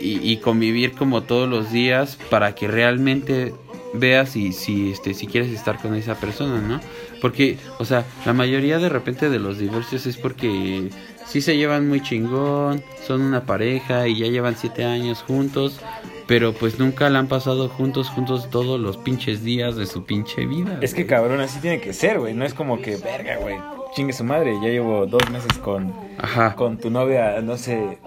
[0.00, 3.52] y, y convivir como todos los días para que realmente
[3.94, 6.80] veas si, si, este, si quieres estar con esa persona, ¿no?
[7.20, 10.90] Porque, o sea, la mayoría de repente de los divorcios es porque
[11.26, 15.80] sí se llevan muy chingón, son una pareja y ya llevan siete años juntos,
[16.26, 20.46] pero pues nunca la han pasado juntos, juntos todos los pinches días de su pinche
[20.46, 20.78] vida.
[20.80, 22.34] Es que cabrón, así tiene que ser, güey.
[22.34, 23.56] No es como que, verga, güey.
[23.94, 27.98] Chingue su madre, ya llevo dos meses con, Ajá, con tu novia, no sé,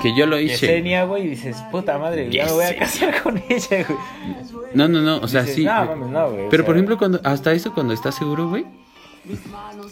[0.00, 0.66] que yo lo hice.
[0.66, 3.98] Yesenia, güey, y dices, puta madre, ya me voy a casar con ella, güey.
[4.74, 5.64] No, no, no, o sea, Dices, sí.
[5.64, 6.46] No, mames, no, güey.
[6.46, 8.64] o Pero por ejemplo, cuando hasta eso cuando estás seguro, güey,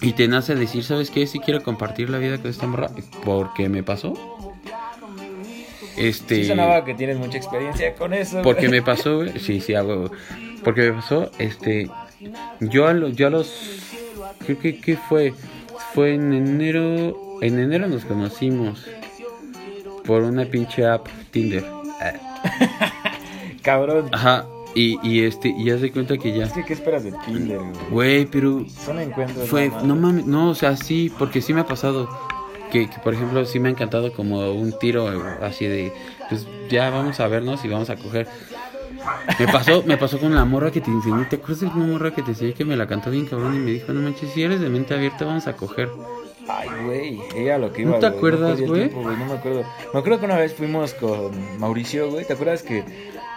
[0.00, 1.26] y te nace decir, ¿sabes qué?
[1.26, 2.90] Si quiero compartir la vida con esta morra,
[3.24, 4.14] porque me pasó.
[5.96, 8.80] Este, Sí sonaba que tienes mucha experiencia con eso, porque güey.
[8.80, 10.10] me pasó, güey, sí, sí, a huevo.
[10.64, 11.90] Porque me pasó, este,
[12.60, 13.52] yo a, los, yo a los,
[14.44, 15.34] creo que, ¿qué fue?
[15.94, 18.86] Fue en enero, en enero nos conocimos
[20.04, 21.64] por una pinche app, Tinder.
[23.62, 24.08] Cabrón.
[24.12, 27.12] Ajá, y, y este, y ya se cuenta que ya, Es que, ¿qué esperas de
[27.24, 27.90] Tinder, güey?
[27.90, 29.48] güey, pero Son encuentros.
[29.48, 32.09] Fue, nada más, no mames, no, o sea, sí, porque sí me ha pasado.
[32.70, 35.09] Que, que, por ejemplo, sí me ha encantado como un tiro
[35.42, 35.92] así de,
[36.28, 38.28] pues ya vamos a vernos y vamos a coger.
[39.40, 42.14] Me pasó, me pasó con la morra que te enseñé, ¿te acuerdas de una morra
[42.14, 44.42] que te enseñé que me la cantó bien cabrón y me dijo, no manches, si
[44.42, 45.88] eres de mente abierta vamos a coger?
[46.48, 48.88] Ay, güey, ella lo que iba, ¿No te acuerdas, güey?
[48.88, 49.64] tiempo, No me acuerdo.
[49.92, 52.24] Me acuerdo que una vez fuimos con Mauricio, güey.
[52.24, 52.85] ¿Te acuerdas que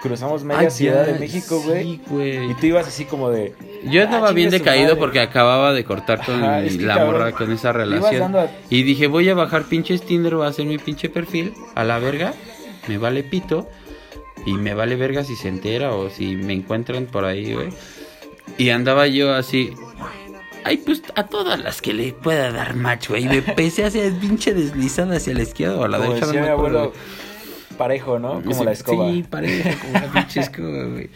[0.03, 1.83] cruzamos media Ay, ciudad ya, de México, güey?
[1.83, 2.51] Sí, güey.
[2.51, 3.55] Y tú ibas así como de...
[3.85, 4.99] Yo "Ah, andaba bien decaído madre".
[4.99, 8.35] porque acababa de cortar con Ajá, mi- es que, la cabrón, morra con esa relación.
[8.35, 11.83] a- Y dije, voy a bajar pinches Tinder, voy a hacer mi pinche perfil a
[11.83, 12.33] la verga.
[12.87, 13.67] Me vale pito.
[14.45, 17.69] Y me vale verga si se entera o si me encuentran por ahí, güey.
[18.57, 19.73] Y andaba yo así.
[20.65, 23.23] Ay, pues a todas las que le pueda dar match, güey.
[23.23, 26.21] Y me empecé hacia el pinche deslizando hacia la izquierda o a la derecha.
[26.21, 26.93] no decía me mi acuerdo, abuelo,
[27.73, 28.41] parejo, ¿no?
[28.41, 29.11] Como Sí, la escoba.
[29.11, 31.09] Sí, pareja, como la pinche escoba, güey.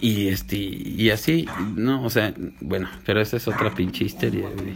[0.00, 4.74] Y este, y así, no, o sea, bueno, pero esa es otra pinche historia, güey.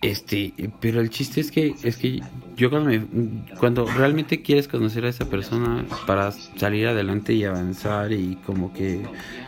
[0.00, 2.20] Este, pero el chiste es que, es que
[2.56, 3.00] yo cuando me,
[3.58, 9.02] cuando realmente quieres conocer a esa persona para salir adelante y avanzar y como que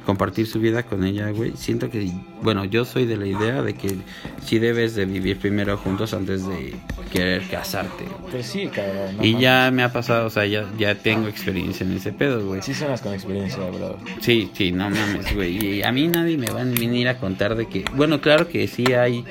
[0.05, 2.11] compartir su vida con ella, güey, siento que,
[2.43, 3.97] bueno, yo soy de la idea de que
[4.45, 6.75] sí debes de vivir primero juntos antes de
[7.13, 8.05] querer casarte.
[8.31, 9.17] Pues sí, cabrón.
[9.17, 9.43] no Y mames.
[9.43, 12.63] ya me ha pasado, o sea, ya, ya tengo experiencia en ese pedo, güey.
[12.63, 13.99] Sí suenas con experiencia, bro.
[14.21, 15.65] Sí, sí, no mames, güey.
[15.79, 18.67] Y a mí nadie me va a venir a contar de que, bueno, claro que
[18.69, 19.25] sí hay,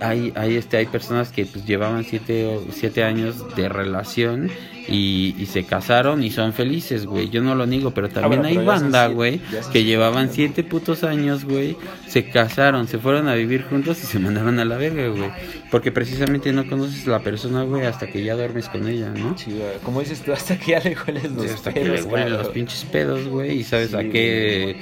[0.00, 4.50] hay, hay, este, hay personas que pues llevaban siete, o- siete años de relación
[4.88, 7.30] y, y se casaron y son felices, güey.
[7.30, 9.40] Yo no lo niego, pero también bueno, hay pero banda, güey,
[9.72, 14.18] que llevaban siete putos años, güey, se casaron, se fueron a vivir juntos y se
[14.18, 15.30] mandaron a la verga, güey.
[15.70, 19.36] Porque precisamente no conoces a la persona, güey, hasta que ya duermes con ella, ¿no?
[19.38, 19.78] Sí, güey.
[19.82, 22.28] Como dices tú, hasta que ya le hueles los Sí, hasta que pelos, le huelen
[22.28, 22.42] cabrón.
[22.44, 24.76] los pinches pedos, güey, y sabes Sí, a qué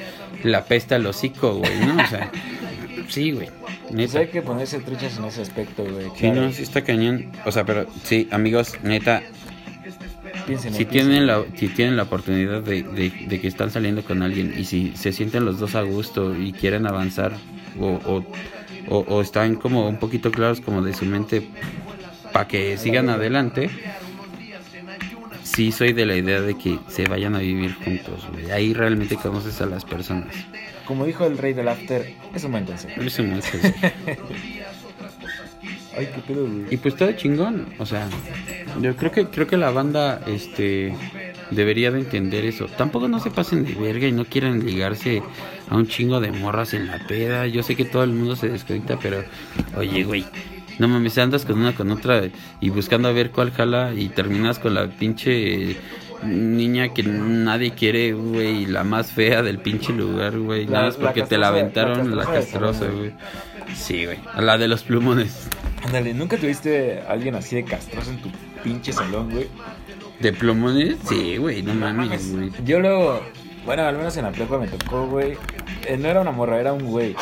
[0.45, 2.03] la pesta el hocico, güey, ¿no?
[2.03, 2.31] O sea,
[3.11, 3.49] sí, güey,
[3.93, 6.07] Pues hay que ponerse truchas en ese aspecto, güey.
[6.15, 6.43] Sí, claro.
[6.43, 7.27] no, sí está cañón.
[7.45, 9.23] O sea, pero sí, amigos, neta,
[10.73, 14.55] si tienen la, si tienen la oportunidad de, de, de que están saliendo con alguien
[14.57, 17.33] y si se sienten los dos a gusto y quieren avanzar
[17.79, 18.25] o, o,
[18.89, 21.43] o, o están como un poquito claros como de su mente
[22.33, 23.71] para que sigan adelante,
[25.43, 28.51] sí soy de la idea de que se vayan a vivir juntos, güey.
[28.51, 30.35] Ahí realmente conoces a las personas.
[30.91, 33.01] Como dijo el rey del after, es un buen consejo.
[33.01, 33.87] Es un buen consejo.
[35.97, 36.65] Ay, qué pedo, güey.
[36.69, 38.09] Y pues todo chingón, o sea,
[38.81, 40.93] yo creo que creo que la banda este
[41.53, 42.67] debería de entender eso.
[42.77, 45.23] Tampoco no se pasen de verga y no quieran ligarse
[45.69, 47.47] a un chingo de morras en la peda.
[47.47, 49.23] Yo sé que todo el mundo se descuenta, pero
[49.77, 50.25] oye, güey,
[50.81, 52.23] no mames, andas con una con otra
[52.61, 55.77] y buscando a ver cuál jala y terminas con la pinche
[56.23, 60.99] niña que nadie quiere, güey, y la más fea del pinche lugar, güey, nada más
[60.99, 63.13] la porque te la aventaron la castrosa güey.
[63.75, 65.49] Sí, güey, la de los plumones.
[65.85, 68.31] Ándale, ¿nunca tuviste a alguien así de castroso en tu
[68.63, 69.47] pinche salón, güey?
[70.21, 70.97] ¿De plumones?
[71.09, 72.51] Sí, güey, no mames, güey.
[72.65, 73.23] Yo luego,
[73.65, 75.37] bueno, al menos en la prepa me tocó, güey.
[75.87, 77.15] Eh, no era una morra, era un güey.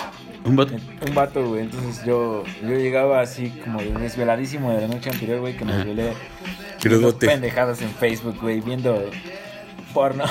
[0.44, 0.74] Un vato.
[1.06, 1.62] Un vato, güey.
[1.62, 7.18] Entonces yo, yo llegaba así como desveladísimo de la noche anterior, güey, que me viendo
[7.18, 9.10] Pendejadas en Facebook, güey, viendo
[9.98, 10.24] porno.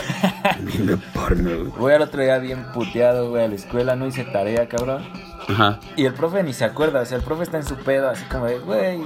[0.61, 1.71] Viendo porno, güey.
[1.77, 5.03] Voy al otro día bien puteado, güey, a la escuela, no hice tarea, cabrón.
[5.49, 5.79] Ajá.
[5.97, 8.23] Y el profe ni se acuerda, o sea, el profe está en su pedo, así
[8.25, 8.99] como de, güey,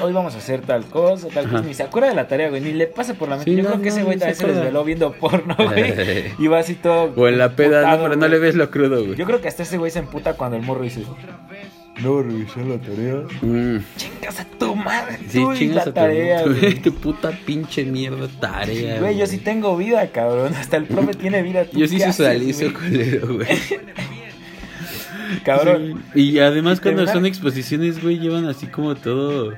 [0.00, 1.62] hoy vamos a hacer tal cosa, tal cosa.
[1.62, 3.50] Ni se acuerda de la tarea, güey, ni le pasa por la mente.
[3.50, 4.60] Sí, Yo no, creo que no, ese güey se también se acuerda.
[4.60, 6.34] desveló viendo porno, güey.
[6.38, 7.12] y va así todo.
[7.14, 9.16] O en la peda, no, pero no le ves lo crudo, güey.
[9.16, 11.02] Yo creo que hasta ese güey se emputa cuando el morro dice,
[12.02, 13.22] no revisé la tarea.
[13.40, 16.74] Mm, Chingas a tu madre, sí, tú chingas la a tu tarea, güey.
[16.82, 19.00] Tu puta pinche mierda tarea.
[19.00, 20.54] Güey, yo sí tengo vida, cabrón.
[20.54, 21.64] Hasta el profe tiene vida.
[21.64, 23.48] ¿tú Yo sí haces, socializo, culero, güey.
[25.44, 26.04] Cabrón.
[26.14, 26.20] Sí.
[26.20, 29.52] Y además Y cuando son exposiciones, güey, llevan así como todo...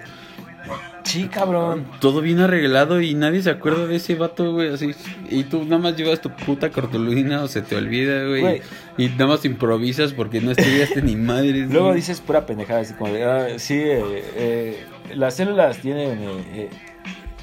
[1.09, 1.87] Sí, cabrón.
[2.01, 4.95] Todo bien arreglado y nadie se acuerda de ese vato, güey, así.
[5.31, 8.61] Y tú nada más llevas tu puta cartulina o se te olvida, güey.
[8.99, 11.67] Y nada más improvisas porque no estudiaste ni madre.
[11.71, 14.85] Luego dices pura pendejada, así como ah, sí, eh, eh,
[15.15, 16.69] las células tienen, eh,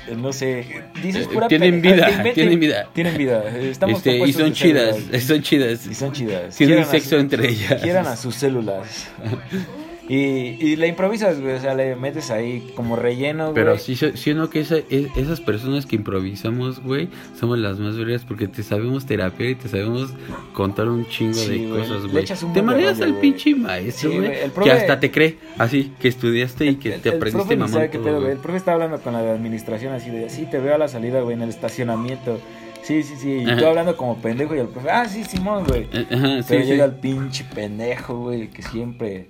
[0.10, 2.88] eh, no sé, dices Eh, pura tienen pendejada, vida, tienen vida.
[2.94, 5.88] Tienen vida, estamos Este, y son chidas, son chidas.
[5.88, 6.56] Y son chidas.
[6.56, 7.82] Tienen a sexo entre ellas.
[7.82, 9.08] Quieran a sus células.
[10.08, 10.16] Y,
[10.64, 13.56] y le improvisas, güey, o sea, le metes ahí como relleno, güey.
[13.56, 17.80] Pero sí, sí o no que esa- es- esas personas que improvisamos, güey, somos las
[17.80, 20.14] más vergas porque te sabemos terapia y te sabemos
[20.54, 22.24] contar un chingo Sí, de cosas, güey.
[22.54, 24.32] Te mareas al pinche maestro, Sí, güey.
[24.44, 27.74] el Que hasta te cree, así, que estudiaste y que El- te aprendiste mamón.
[27.74, 28.34] sabe todo, güey.
[28.34, 30.88] El profe está hablando con la de administración así de, sí, te veo a la
[30.88, 32.40] salida, güey, en el estacionamiento.
[32.84, 33.38] Sí, sí, sí.
[33.44, 35.88] Y tú hablando como pendejo y el profe, ah, sí, Simón, güey.
[35.92, 36.68] Eh, Ajá, sí, Pero sí.
[36.70, 39.30] llega el pinche pendejo, güey, que siempre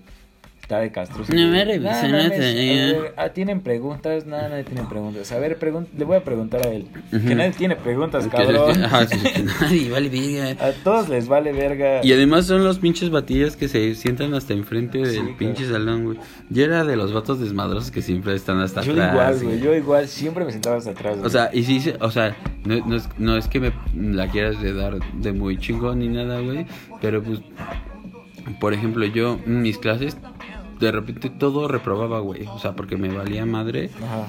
[0.66, 1.32] está de castroso.
[1.32, 4.26] No me revisan, Nah, ver, ah, ¿Tienen preguntas?
[4.26, 5.32] Nada, nadie tiene preguntas.
[5.32, 6.88] A ver, pregun- le voy a preguntar a él.
[7.12, 8.84] Que nadie tiene preguntas, cabrón.
[8.84, 10.66] Ajá, sí, que nadie vale verga.
[10.66, 12.04] A todos les vale verga.
[12.04, 15.38] Y además son los pinches batillas que se sientan hasta enfrente del Sí, claro.
[15.38, 16.18] pinche salón, güey.
[16.50, 19.12] Yo era de los vatos desmadrosos que siempre están hasta Yo atrás.
[19.14, 19.60] igual, güey.
[19.62, 21.14] Yo igual siempre me sentaba hasta atrás.
[21.18, 21.28] güey.
[21.28, 22.36] O sea, y sí, o sea,
[22.66, 26.08] no, no es, no es que me la quieras de dar de muy chingón ni
[26.08, 26.66] nada, güey.
[27.02, 27.40] Pero pues,
[28.60, 30.18] por ejemplo, yo mis clases,
[30.80, 32.46] de repente todo reprobaba, güey.
[32.48, 33.90] O sea, porque me valía madre.
[34.04, 34.28] Ajá.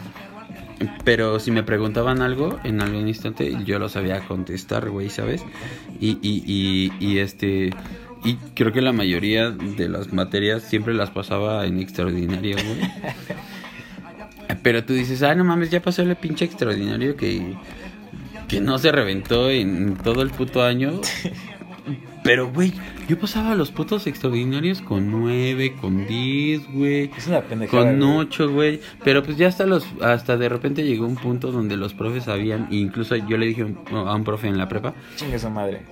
[1.04, 5.42] Pero si me preguntaban algo, en algún instante yo lo sabía contestar, güey, ¿sabes?
[6.00, 7.70] Y, y, y, y este...
[8.24, 12.90] Y creo que la mayoría de las materias siempre las pasaba en extraordinario, güey.
[14.62, 17.54] Pero tú dices, ah, no mames, ya pasó el pinche extraordinario que,
[18.48, 21.00] que no se reventó en todo el puto año.
[22.26, 22.72] Pero, güey,
[23.08, 27.10] yo pasaba los putos extraordinarios con 9, con 10, güey.
[27.16, 27.84] Es una pendejada.
[27.84, 28.18] Con güey.
[28.18, 28.80] 8, güey.
[29.04, 32.68] Pero pues ya hasta los hasta de repente llegó un punto donde los profes sabían,
[32.70, 35.48] e incluso yo le dije a un- a un profe en la prepa, Chingue su
[35.50, 35.82] madre.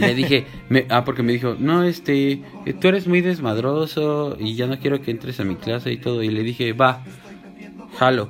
[0.00, 2.40] le dije, me- ah, porque me dijo, no, este,
[2.80, 6.22] tú eres muy desmadroso y ya no quiero que entres a mi clase y todo.
[6.22, 7.02] Y le dije, va,
[7.98, 8.28] jalo,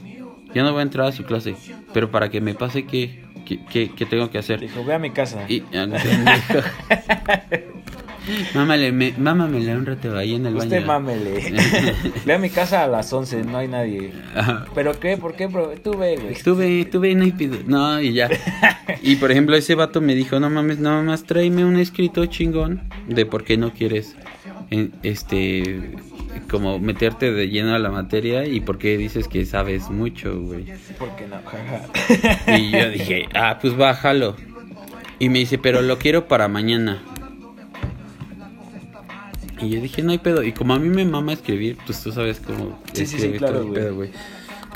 [0.55, 1.55] ya no voy a entrar a su clase,
[1.93, 4.61] pero para que me pase, ¿qué, qué, qué- qué tengo que hacer?
[4.61, 5.45] Dijo, ve a mi casa.
[5.49, 5.87] Y, ah.
[8.55, 10.65] Mámale, me, mámamela un rato ahí en el baño.
[10.69, 11.53] Usted mámele.
[12.27, 14.13] ve a mi casa a las 11, no hay nadie.
[14.75, 15.17] ¿Pero qué?
[15.17, 15.73] ¿Por qué, bro?
[15.83, 16.33] Tú ve, güey.
[16.35, 17.57] Estuve, estuve, no hay pido.
[17.67, 18.29] No, y ya.
[19.03, 22.83] Y por ejemplo, ese vato me dijo, no mames, nada más tráeme un escrito chingón
[23.09, 24.15] de por qué no quieres,
[24.71, 25.93] en- este,
[26.51, 30.65] como meterte de lleno a la materia y por qué dices que sabes mucho, güey.
[30.99, 31.37] ¿Por qué no?
[31.45, 32.59] Jaja.
[32.59, 34.37] Y yo dije, ah, pues bájalo.
[35.19, 37.03] Y me dice, pero lo quiero para mañana.
[39.61, 40.43] Y yo dije, no hay pedo.
[40.43, 43.39] Y como a mí me mama escribir, pues tú sabes cómo Sí, sí, sí, escribir
[43.39, 43.81] claro, todo el güey.
[43.83, 44.11] pedo, güey.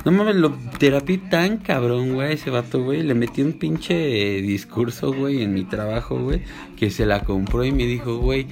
[0.04, 3.02] No mames, lo terapié tan cabrón, güey, ese vato, güey.
[3.02, 3.94] Le metí un pinche
[4.42, 6.42] discurso, güey, en mi trabajo, güey,
[6.76, 8.46] que se la compró y me dijo, güey,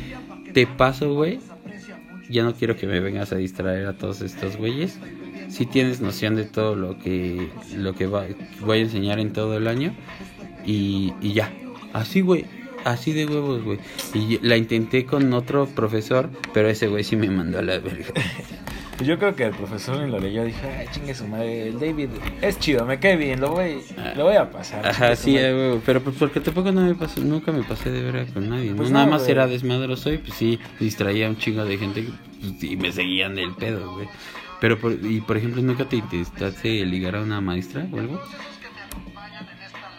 [0.54, 1.40] te paso, güey.
[2.32, 4.98] Ya no quiero que me vengas a distraer a todos estos güeyes.
[5.48, 9.68] Si tienes noción de todo lo que lo que voy a enseñar en todo el
[9.68, 9.94] año
[10.64, 11.52] y, y ya.
[11.92, 12.46] Así, güey.
[12.84, 13.78] Así de huevos, güey.
[14.14, 18.06] Y la intenté con otro profesor, pero ese güey sí me mandó a la verga.
[19.00, 20.44] Yo creo que el profesor ni lo leyó.
[20.44, 21.68] Dijo, ay, chingue su madre.
[21.68, 22.08] El David
[22.40, 23.40] es chido, me cae bien.
[23.40, 23.78] Lo voy,
[24.16, 24.86] lo voy a pasar.
[24.86, 25.50] Ajá, sí, madre".
[25.50, 28.48] eh, güey, pero pues porque tampoco no me pasó, nunca me pasé de verga con
[28.48, 28.76] nadie, ¿no?
[28.76, 29.32] Pues Nada no, más güey.
[29.32, 32.04] era desmadroso y pues sí, distraía a un chingo de gente
[32.60, 34.08] y me seguían del pedo, güey.
[34.60, 38.20] Pero, por, y por ejemplo, ¿nunca te intentaste ligar a una maestra o algo?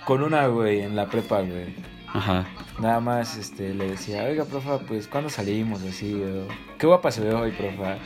[0.06, 1.93] Con una, güey, en la prepa, güey.
[2.14, 2.46] Ajá.
[2.80, 5.82] Nada más este, le decía, oiga, profa, pues, ¿cuándo salimos?
[5.84, 6.48] Así, o,
[6.78, 7.98] ¿qué guapa se ve hoy, profa?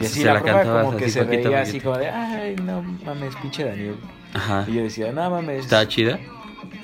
[0.00, 2.82] Y así Se la, la profa como que se poquito así como de, ay, no
[3.04, 3.96] mames, pinche Daniel.
[4.32, 4.64] Ajá.
[4.66, 5.60] Y yo decía, no mames.
[5.64, 6.18] ¿Está chida?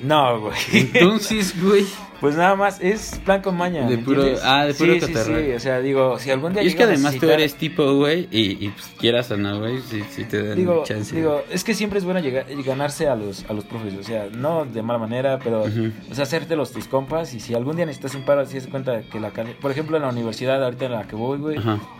[0.01, 0.55] No, güey.
[0.73, 1.85] Entonces, güey.
[2.19, 3.87] Pues nada más, es plan con maña.
[3.87, 4.43] De ¿me puro- entiendes?
[4.43, 6.83] ah, de puro sí, sí, sí, o sea, digo, si algún día Y es que
[6.83, 10.23] además tú necesitar- eres tipo, güey, y, y pues quieras o no, güey, sí, sí
[10.23, 11.15] te dan Digo, chance.
[11.15, 14.27] digo, es que siempre es bueno llegar, ganarse a los, a los profes, o sea,
[14.31, 15.91] no de mala manera, pero, Ujú.
[16.09, 18.65] o sea, hacerte los tus compas y si algún día necesitas un paro, si das
[18.67, 19.29] cuenta que la,
[19.61, 21.57] por ejemplo, en la universidad ahorita en la que voy, güey,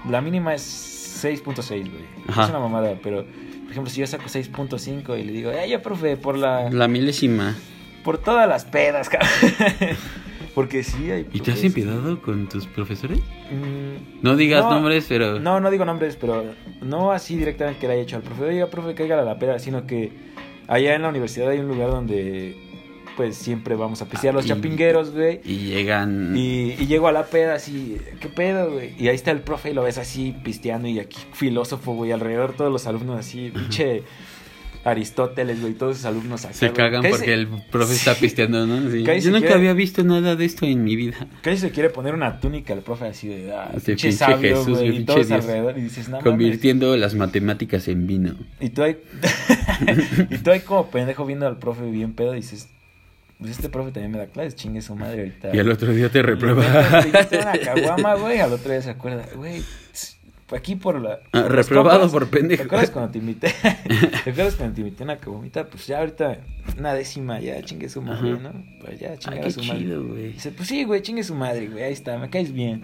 [0.09, 0.63] la mínima es
[1.23, 2.03] 6.6, güey.
[2.27, 2.43] Ajá.
[2.45, 5.81] Es una mamada, pero, por ejemplo, si yo saco 6.5 y le digo, ay, ya,
[5.81, 7.55] profe, por la, La milésima.
[8.07, 9.29] Por todas las pedas, cabrón.
[10.55, 13.19] Porque sí hay ¿Y te has impedado con tus profesores?
[13.51, 15.39] Mm, No digas No, nombres, pero...
[15.39, 16.45] No, no digo nombres, pero
[16.81, 18.45] no así directamente que le haya hecho al profe.
[18.45, 20.11] Oiga, profe, cáigale a la peda, sino que
[20.67, 22.55] allá en la universidad hay un lugar donde
[23.17, 25.41] pues siempre vamos a pistear los Y- chapingueros, güey.
[25.43, 26.33] Y llegan...
[26.37, 28.95] Y, y llego a la peda así, ¿qué pedo, güey?
[28.97, 32.53] Y ahí está el profe y lo ves así pisteando y aquí filósofo, güey, alrededor
[32.53, 34.03] todos los alumnos así, pinche...
[34.89, 38.89] Aristóteles, güey, todos sus alumnos acá, Se cagan porque se- el profe está pisteando, ¿no?
[38.89, 39.03] Sí.
[39.03, 41.27] Yo nunca quiere- había visto nada de esto en mi vida.
[41.41, 44.57] Casi se quiere poner una túnica al profe así de, ah, Este pinche pinche sabio,
[44.59, 45.41] Jesús, güey, y todos Dios.
[45.41, 46.23] alrededor, y dices, no mames.
[46.23, 48.35] Convirtiendo las matemáticas en vino.
[48.61, 48.97] Y tú ahí,
[50.29, 52.69] y tú ahí como pendejo viendo al profe bien pedo, y dices,
[53.39, 55.55] pues este profe también me da clases, chingue su madre ahorita.
[55.55, 56.63] Y al otro día te reprueba.
[57.41, 59.61] Una caguama, güey, al otro día se acuerda, güey,
[60.47, 61.19] tss, aquí por la...
[61.31, 62.63] Ah, por reprobado copas, por pendejo.
[62.63, 63.53] ¿Te acuerdas cuando te invité?
[64.23, 65.65] ¿Te acuerdas cuando te invité una caguamita?
[65.65, 66.37] Pues ya ahorita
[66.77, 68.39] una décima, ya chingue su madre, Ajá.
[68.41, 68.53] ¿no?
[68.83, 69.79] Pues ya chingue su madre.
[69.79, 70.31] chido, güey.
[70.33, 72.83] Dice, pues sí, güey, chingue su madre, güey, ahí está, me caes bien.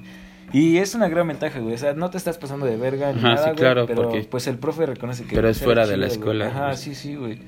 [0.52, 3.20] Y es una gran ventaja, güey, o sea, no te estás pasando de verga ni
[3.20, 5.36] Ajá, nada, sí, güey, claro, pero porque- pues el profe reconoce que...
[5.36, 6.18] Pero es pues, fuera de la güey.
[6.18, 6.78] escuela, Ajá, güey.
[6.78, 7.40] sí, sí, güey.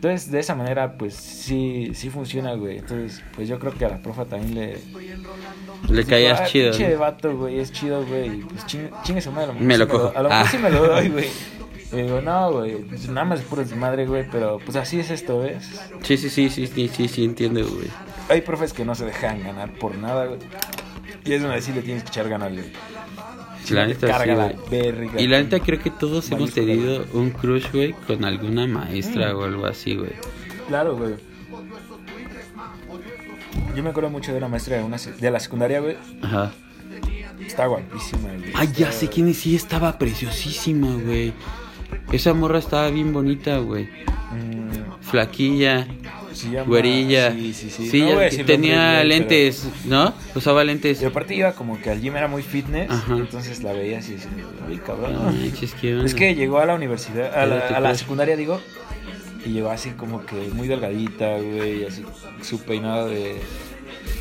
[0.00, 2.78] Entonces, de esa manera, pues sí, sí funciona, güey.
[2.78, 4.78] Entonces, pues yo creo que a la profa también le...
[5.94, 6.70] Le caías Ah, chido.
[6.70, 8.40] Pinche vato, güey, es chido, güey.
[8.40, 9.50] Pues chingue, chingue su madre.
[9.50, 10.10] a Me lo cojo.
[10.16, 10.48] A lo mejor Ah.
[10.50, 11.28] sí me lo doy, güey.
[11.92, 15.40] Y digo, no, güey, nada más es puro desmadre, güey, pero pues así es esto,
[15.40, 15.68] ¿ves?
[16.02, 17.88] Sí, sí, sí, sí, sí, sí, sí, entiendo, güey.
[18.30, 20.38] Hay profes que no se dejan ganar por nada, güey.
[21.24, 22.72] Y es donde sí le tienes que echar ganas, güey.
[23.74, 25.20] La neta, sí, la verga.
[25.20, 29.36] Y la neta creo que todos hemos tenido un crush, güey, con alguna maestra Mm.
[29.38, 30.12] o algo así, güey.
[30.68, 31.14] Claro, güey.
[33.74, 35.96] Yo me acuerdo mucho de una maestra de, una, de la secundaria, güey.
[36.22, 36.52] Ajá.
[37.44, 38.50] Está guapísima, güey.
[38.54, 41.32] Ay, ya sé quién es, sí, estaba preciosísima, güey.
[42.12, 43.84] Esa morra estaba bien bonita, güey.
[44.32, 45.86] Mm, Flaquilla,
[46.42, 47.32] se llama- güerilla.
[47.32, 47.88] Sí, sí, sí.
[47.90, 50.14] Sí, No voy a ya- decir tenía lentes, ¿no?
[50.34, 50.98] Usaba lentes.
[50.98, 52.90] pero- Y aparte iba como que al gym era muy fitness.
[52.90, 53.16] Ajá.
[53.16, 55.12] entonces la veía así, diciendo, uy, cabrón.
[55.14, 55.74] No manches.
[55.82, 58.60] Es que llegó a la universidad, a la, a secundaria, digo,
[59.44, 62.04] y llegó así como que muy delgadita, güey, así
[62.42, 63.36] su peinado de...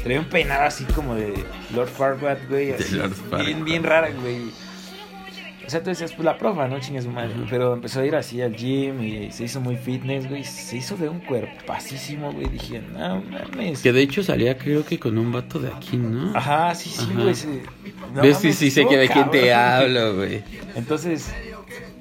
[0.03, 1.33] Traía un peinado así como de
[1.75, 3.13] Lord Farquaad, güey, así, Lord
[3.45, 4.43] bien, bien rara, güey.
[5.69, 6.79] O sea, tú decías, pues la profa, ¿no?
[6.79, 7.29] Chingue su madre.
[7.47, 10.43] Pero empezó a ir así al gym y se hizo muy fitness, güey.
[10.43, 12.47] Se hizo de un cuerpacísimo, güey.
[12.47, 13.83] Dije, no mames.
[13.83, 16.35] Que de hecho salía creo que con un vato de aquí, ¿no?
[16.35, 17.21] Ajá, sí, sí, Ajá.
[17.21, 17.35] güey.
[17.35, 17.61] sí.
[18.15, 18.37] No ¿Ves?
[18.43, 20.41] Mames, sí sé que de quién te hablo, güey.
[20.75, 21.31] Entonces,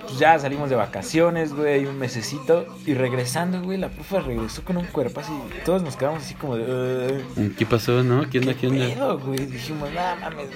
[0.00, 2.64] pues ya salimos de vacaciones, güey, un mesecito.
[2.86, 5.32] Y regresando, güey, la profa regresó con un cuerpo así.
[5.66, 7.22] Todos nos quedamos así como de.
[7.36, 8.30] "Ugh, ¿Qué pasó, no?
[8.30, 8.86] ¿Qué onda, ¿Qué qué onda?
[8.86, 9.44] pedo, güey?
[9.44, 10.48] Dijimos, no mames.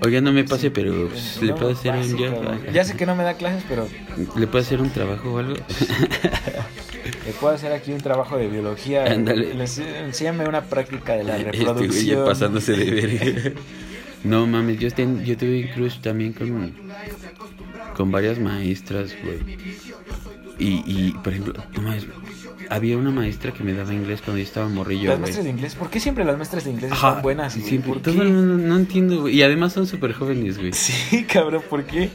[0.00, 2.60] Oiga, no me pase, pero pues, le puedo hacer un cabrón".
[2.72, 3.88] Ya sé que no me da clases, pero
[4.36, 5.54] ¿Le puedo hacer un trabajo o algo?
[7.26, 9.04] le puedo hacer aquí un trabajo de biología.
[9.04, 9.52] Ándale.
[9.52, 12.24] Enséñame una práctica de la Este güey ya reproducción.
[12.24, 13.52] pasándose de verga.
[14.24, 16.72] No mames, yo, ten- yo tuve crush también con,
[17.96, 19.56] con varias maestras, güey.
[20.58, 22.04] Y, y, por ejemplo, no mames,
[22.70, 25.74] había una maestra que me daba inglés cuando yo estaba morrillo, Las maestras de inglés,
[25.74, 27.54] ¿por qué siempre las maestras de inglés Ajá, son buenas?
[27.56, 27.68] güey?
[27.68, 28.12] siempre, ¿Por qué?
[28.12, 29.36] no entiendo, güey.
[29.36, 30.72] Y además son súper jóvenes, güey.
[30.72, 32.10] Sí, cabrón, ¿por qué?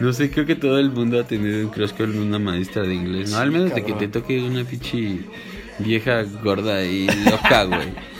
[0.00, 2.94] No sé, creo que todo el mundo ha tenido un crush con una maestra de
[2.94, 3.38] inglés, ¿no?
[3.38, 3.98] Al menos de que cabrón.
[3.98, 5.20] te toque una pinche
[5.78, 8.13] vieja gorda y loca, güey.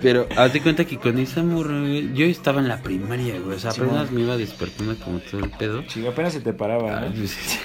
[0.00, 3.56] Pero hazte cuenta que con esa morra, güey, yo estaba en la primaria, güey.
[3.56, 5.82] O sea, Sí, apenas me iba despertando como todo el pedo.
[5.82, 7.14] Chico, apenas se te paraba, Ah, ¿no?
[7.16, 7.60] pues,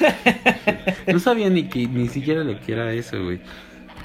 [1.08, 3.40] no sabía ni que ni siquiera lo que era eso, güey.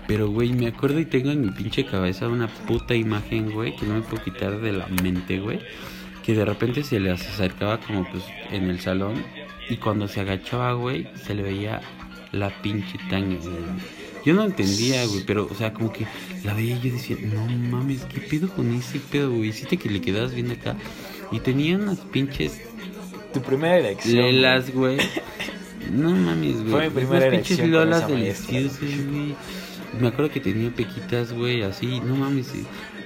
[0.07, 3.87] Pero, güey, me acuerdo y tengo en mi pinche cabeza una puta imagen, güey, que
[3.87, 5.61] no me puedo quitar de la mente, güey.
[6.25, 9.23] Que de repente se le acercaba como pues en el salón
[9.71, 11.81] y cuando se agachaba, güey, se le veía
[12.33, 13.55] la pinche tanga, güey.
[14.25, 16.07] Yo no entendía, güey, pero, o sea, como que
[16.45, 19.51] la veía y yo decía, no mames, ¿qué pedo con ese pedo, güey?
[19.51, 20.77] Hiciste que le quedabas viendo acá.
[21.31, 22.61] Y tenía unas pinches
[23.33, 24.17] Tu primera elección.
[24.17, 24.99] Lelas, güey.
[25.93, 26.71] No mames, güey.
[26.71, 29.35] Fue mi primera Unas pinches lolas deliciosas, güey.
[30.01, 32.01] Me acuerdo que tenía pequitas, güey, así.
[32.01, 32.53] No mames.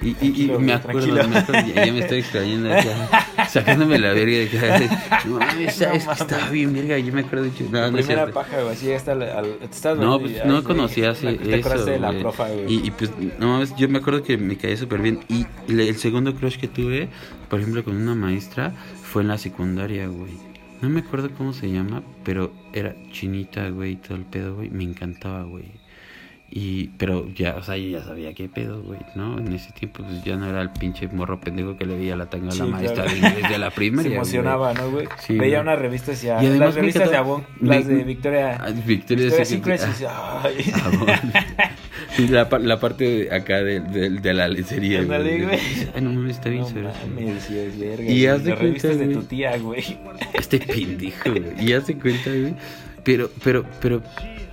[0.03, 4.37] Y, y, me acuerdo, me acuerdo, ya, ya me estoy extrañando acá, sacándome la verga
[4.37, 5.19] de acá.
[5.25, 6.97] No mames, No sabes que estaba bien verga.
[6.99, 10.19] Yo me acuerdo, de no, no es primera paja, güey, así hasta al, estabas No,
[10.19, 10.63] pues no güey.
[10.63, 12.73] conocías Te eso, de la profa, güey.
[12.73, 15.19] Y, y pues, no mames, yo me acuerdo que me caía súper bien.
[15.29, 17.07] Y le- el segundo crush que tuve,
[17.49, 20.31] por ejemplo, con una maestra, fue en la secundaria, güey.
[20.81, 24.69] No me acuerdo cómo se llama, pero era chinita, güey, todo el pedo, güey.
[24.69, 25.65] Me encantaba, güey.
[26.55, 29.39] Y, pero ya, o sea, yo ya sabía qué pedo, güey, ¿no?
[29.39, 32.27] En ese tiempo, pues ya no era el pinche morro pendejo que le veía la
[32.27, 33.09] tanga a la Sí, maestra claro.
[33.21, 34.03] de inglés de la primaria.
[34.03, 34.17] Se güey.
[34.17, 35.07] emocionaba, ¿no, güey?
[35.17, 35.67] Sí, Veía güey.
[35.73, 38.57] unas revistas y, Y además las revistas de Avon, las de Victoria.
[38.61, 40.71] Ah, Victoria Victoria's Secret- Secret, y ay.
[40.75, 41.31] Ah, bueno.
[42.15, 45.59] Sí, la, la parte de acá de, de, de la lencería, Ándale, güey.
[45.95, 46.91] Ay, no mames, está bien No severo.
[47.15, 48.03] mames, sí, es verga.
[48.03, 49.17] Y güey, haz de Las revistas cuenta, de güey.
[49.17, 49.97] tu tía, güey.
[50.35, 51.43] Este pendejo, güey.
[51.67, 52.53] Y hace cuenta, güey.
[53.03, 54.03] Pero, pero, pero,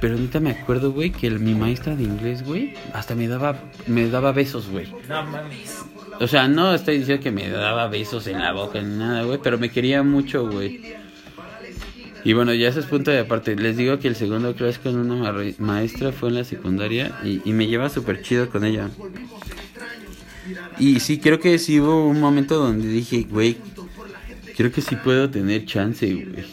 [0.00, 3.62] pero neta me acuerdo, güey, que el- mi maestra de inglés, güey, hasta me daba,
[3.86, 4.86] me daba besos, güey.
[5.08, 5.84] No mames.
[6.20, 9.38] O sea, no estoy diciendo que me daba besos en la boca ni nada, güey,
[9.42, 10.80] pero me quería mucho, güey.
[12.22, 13.56] Y bueno, ya eso es punto de aparte.
[13.56, 17.40] Les digo que el segundo crush con una ma- maestra fue en la secundaria y,
[17.48, 18.90] y me lleva súper chido con ella.
[20.78, 23.56] Y sí, creo que sí hubo un momento donde dije, güey,
[24.56, 26.44] creo que sí puedo tener chance, güey.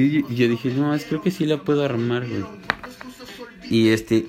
[0.00, 2.44] Y y yo dije, no, es creo que sí la puedo armar, güey.
[3.70, 4.26] Y este,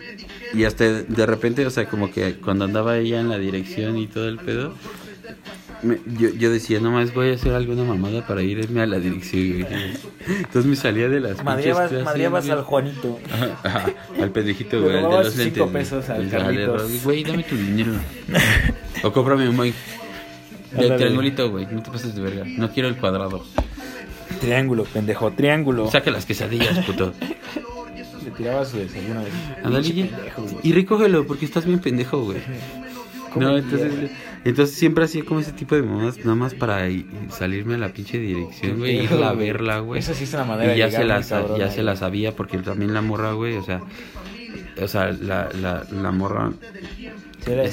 [0.53, 4.07] y hasta de repente, o sea, como que cuando andaba ella en la dirección y
[4.07, 4.73] todo el pedo,
[5.81, 8.99] me- yo, yo decía, no más voy a hacer alguna mamada para irme a la
[8.99, 9.65] dirección, güey.
[10.27, 12.51] Entonces me salía de las madreabas güey.
[12.57, 13.17] al Juanito.
[13.31, 15.57] Ajá, ajá, al pendejito, güey, de los cinco lentes.
[15.59, 15.71] güey.
[15.73, 17.03] pesos al Carlitos.
[17.03, 17.93] Güey, dame tu dinero.
[19.03, 19.73] o cómprame un Moy.
[20.77, 22.43] El triangulito, güey, no te pases de verga.
[22.45, 23.45] No quiero el cuadrado.
[24.39, 25.89] Triángulo, pendejo, triángulo.
[25.89, 27.13] Saca las quesadillas, puto.
[28.39, 29.21] Le su desayuno.
[30.37, 30.55] güey.
[30.63, 32.39] Y recógelo, porque estás bien pendejo, güey.
[33.33, 34.11] ¿Cómo No, entonces,
[34.45, 36.87] entonces siempre hacía como ese tipo de mamadas, nada más para
[37.29, 39.99] salirme a la pinche dirección, güey, irla a verla, güey.
[39.99, 42.35] Eso sí es una manera Y ya de se la, cabrona, ya se la sabía,
[42.35, 43.81] porque también la morra, güey, o sea,
[44.81, 46.53] o sea, la, la, la morra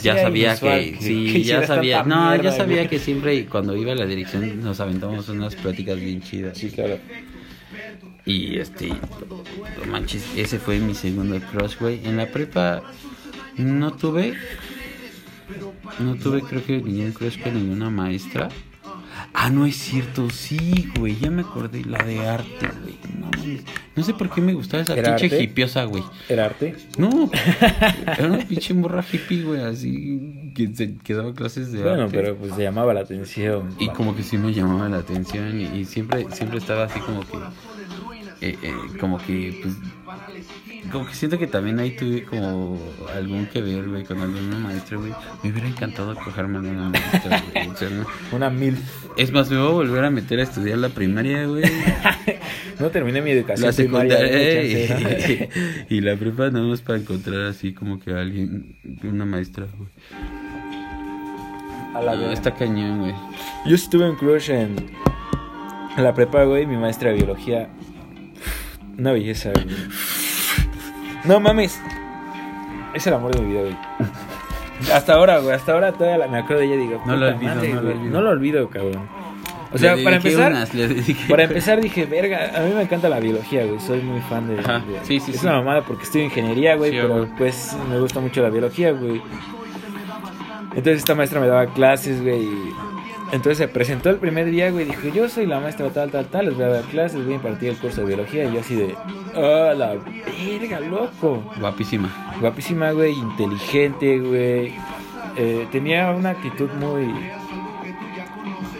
[0.02, 2.88] ya sabía inusual que, sí, que ya sabía, no, ya sabía güey.
[2.88, 6.58] que siempre cuando iba a la dirección nos aventamos unas pláticas bien chidas.
[6.58, 6.98] Sí, claro.
[8.24, 12.04] Y este, no manches, ese fue mi segundo crush, güey.
[12.04, 12.82] En la prepa
[13.56, 14.34] no tuve,
[16.00, 18.48] no tuve creo que ningún crush con ninguna maestra.
[19.34, 22.96] Ah, no es cierto, sí, güey, ya me acordé, la de arte, güey.
[23.20, 23.30] No,
[23.94, 25.42] no sé por qué me gustaba esa ¿Era pinche arte?
[25.44, 26.02] hipiosa, güey.
[26.28, 26.74] ¿Era arte?
[26.98, 27.30] No,
[28.18, 32.16] era una pinche morra hippie, güey, así que, se, que daba clases de Bueno, arte.
[32.16, 33.74] pero pues se llamaba la atención.
[33.78, 37.20] Y como que sí me llamaba la atención y, y siempre siempre estaba así como
[37.20, 37.36] que
[38.40, 39.74] eh, eh, como que pues
[40.90, 42.78] como que siento que también ahí tuve como
[43.14, 45.12] algún que ver güey con alguna maestra güey
[45.42, 48.76] me hubiera encantado cogerme a una maestra güey o sea, no- Una mil.
[49.16, 51.64] es más me voy a volver a meter a estudiar la primaria güey
[52.78, 54.62] No terminé mi educación la secundaria
[55.88, 59.88] y, la prepa nada más para encontrar así como que alguien una maestra güey
[61.94, 63.14] A la No, está cañón güey
[63.66, 64.76] Yo sí tuve un crush en,
[65.96, 66.66] en la prepa, güey.
[66.66, 67.68] Mi maestra de biología.
[68.98, 69.66] Una belleza, güey.
[71.26, 71.80] No mames.
[72.94, 73.76] Es el amor de mi vida, güey.
[74.92, 75.54] Hasta ahora, güey.
[75.54, 77.02] Hasta ahora todavía la- me acuerdo de ella y digo.
[77.06, 78.12] No lo puta olvido, no lo güey, olvido.
[78.12, 79.08] No lo olvido, cabrón.
[79.72, 80.52] O sea, Le para dediqué empezar.
[80.52, 83.80] unas, le dediqué- Para empezar dije, verga, a mí me encanta la biología, güey.
[83.80, 84.60] Soy muy fan de.
[84.60, 85.46] Ajá, de- sí, sí, Es sí.
[85.46, 87.28] una mamada porque estoy en ingeniería, güey, Sí, pero güey.
[87.36, 89.20] pues me gusta mucho la biología, güey.
[90.70, 92.42] Entonces esta maestra me daba clases, güey.
[92.44, 92.72] y
[93.32, 94.84] Entonces se presentó el primer día, güey.
[94.84, 96.46] Dijo, yo soy la maestra tal, tal, tal.
[96.46, 98.44] Les voy a dar clases, voy a impartir el curso de biología.
[98.44, 98.94] Y yo así de,
[99.34, 99.94] ah, la
[100.48, 101.42] verga, loco.
[101.58, 104.74] guapísima Guapísima, güey, inteligente, güey.
[105.36, 107.04] Eh, tenía una actitud muy...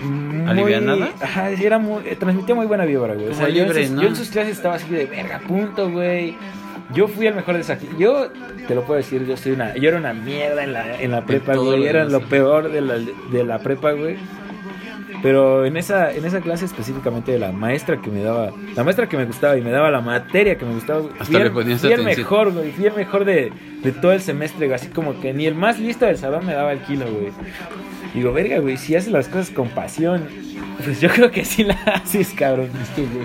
[0.09, 1.11] muy- ¿Alivianada?
[1.21, 3.29] Ajá, era muy, eh, transmitía muy buena vibra, güey.
[3.29, 4.03] O sea, yo, en sus, ¿no?
[4.03, 6.37] yo en sus clases estaba así de verga, punto, güey.
[6.95, 8.31] Yo fui el mejor de esa Yo
[8.67, 11.25] te lo puedo decir, yo soy una, yo era una mierda en la, en la
[11.25, 11.87] prepa, todo güey.
[11.87, 14.17] Era lo peor de la, de la prepa, güey.
[15.23, 19.09] Pero en esa, en esa clase específicamente de la maestra que me daba, la maestra
[19.09, 21.43] que me gustaba y me daba la materia que me gustaba, güey, Hasta fui, le
[21.43, 24.77] el, ponías fui el mejor, güey, fui el mejor de, de todo el semestre, güey,
[24.77, 27.33] así como que ni el más listo del salón me daba el kilo, güey.
[28.17, 30.25] Digo, verga, güey, si haces las cosas con pasión,
[30.83, 32.71] pues yo creo que sí la haces, cabrón.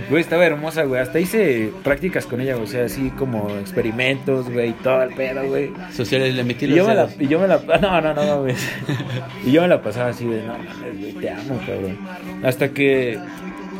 [0.09, 4.49] Güey, estaba hermosa, güey, hasta hice prácticas con ella, güey, o sea, así como experimentos,
[4.51, 5.71] güey, y todo el pedo, güey.
[5.93, 7.57] sociales le metí Y los yo, me la, y yo me la.
[7.81, 8.55] No, no, no, no, güey.
[9.45, 11.97] Y yo me la pasaba así de, no mames, güey, te amo, cabrón.
[12.43, 13.17] Hasta que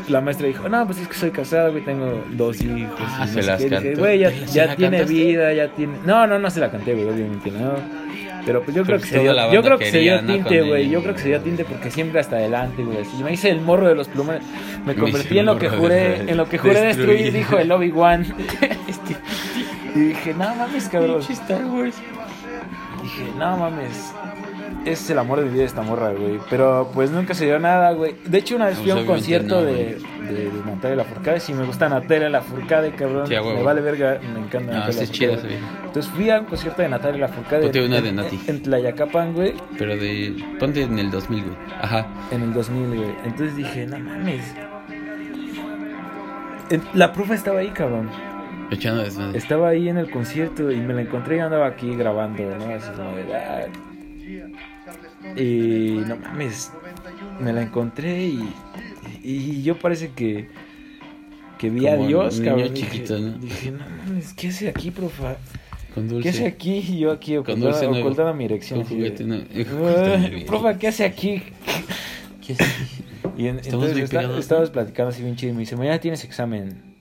[0.08, 2.72] la maestra dijo, no, pues es que soy casado, güey, tengo dos hijos.
[2.98, 4.00] y Ah, no se sé las cantó.
[4.00, 5.14] Güey, ya, ¿Se ya la tiene cantaste?
[5.24, 5.92] vida, ya tiene.
[6.06, 8.01] No, no, no se la canté, güey, obviamente no.
[8.44, 10.88] Pero pues yo creo que se dio, yo creo que se dio tinte, güey.
[10.90, 12.98] Yo creo que se dio tinte porque siempre hasta adelante, güey.
[12.98, 14.42] Así, me hice el morro de los plumones.
[14.84, 17.32] Me Me convertí en lo que juré, en lo que juré destruir, destruir.
[17.32, 18.26] dijo el Obi-Wan.
[18.88, 19.16] Este,
[19.94, 21.20] y dije, no mames, cabrón.
[21.20, 21.96] Star Wars.
[23.02, 24.12] Dije, no mames.
[24.84, 26.38] Es el amor de mi vida esta morra, güey.
[26.50, 28.14] Pero pues nunca se dio nada, güey.
[28.24, 29.74] De hecho, una vez fui a un Pues, concierto no, de,
[30.28, 31.40] de, de Natalia Lafourcade.
[31.40, 33.26] Si me gusta Natalia Lafourcade, cabrón.
[33.28, 35.38] Sí, me vale verga, me encanta No, Natalia es vieja.
[35.86, 37.62] Entonces fui a un concierto de Natalia Lafourcade.
[37.62, 38.40] Ponte una en- de en- Nati.
[38.48, 39.54] En Tlayacapan, güey.
[39.78, 40.34] Pero de.
[40.58, 41.56] Ponte en el 2000, güey.
[41.80, 42.06] Ajá.
[42.30, 43.14] En el 2000, güey.
[43.24, 44.54] Entonces dije, no mames.
[46.70, 48.08] En- La profa estaba ahí, cabrón.
[49.34, 52.74] Estaba ahí en el concierto y me la encontré y andaba aquí grabando, ¿no?
[52.74, 53.26] Así como de...
[55.36, 56.72] Y no mames,
[57.40, 58.52] me la encontré y,
[59.22, 60.48] y yo parece que,
[61.58, 62.74] que vi a Dios, niño cabrón.
[62.74, 63.38] chiquito, dije, ¿no?
[63.38, 65.36] dije, no mames, ¿qué hace aquí, profa?
[65.94, 66.78] Con ¿Qué hace aquí?
[66.88, 67.68] Y yo aquí ocultando,
[68.00, 68.78] ocultando mi erección.
[68.80, 69.44] Con así de, juguete nuevo.
[69.54, 71.42] "Ah, Ocultando mi profa, ¿qué hace aquí?
[73.36, 76.91] Y en- entonces está- estábamos platicando así bien chido y me dice, mañana tienes examen.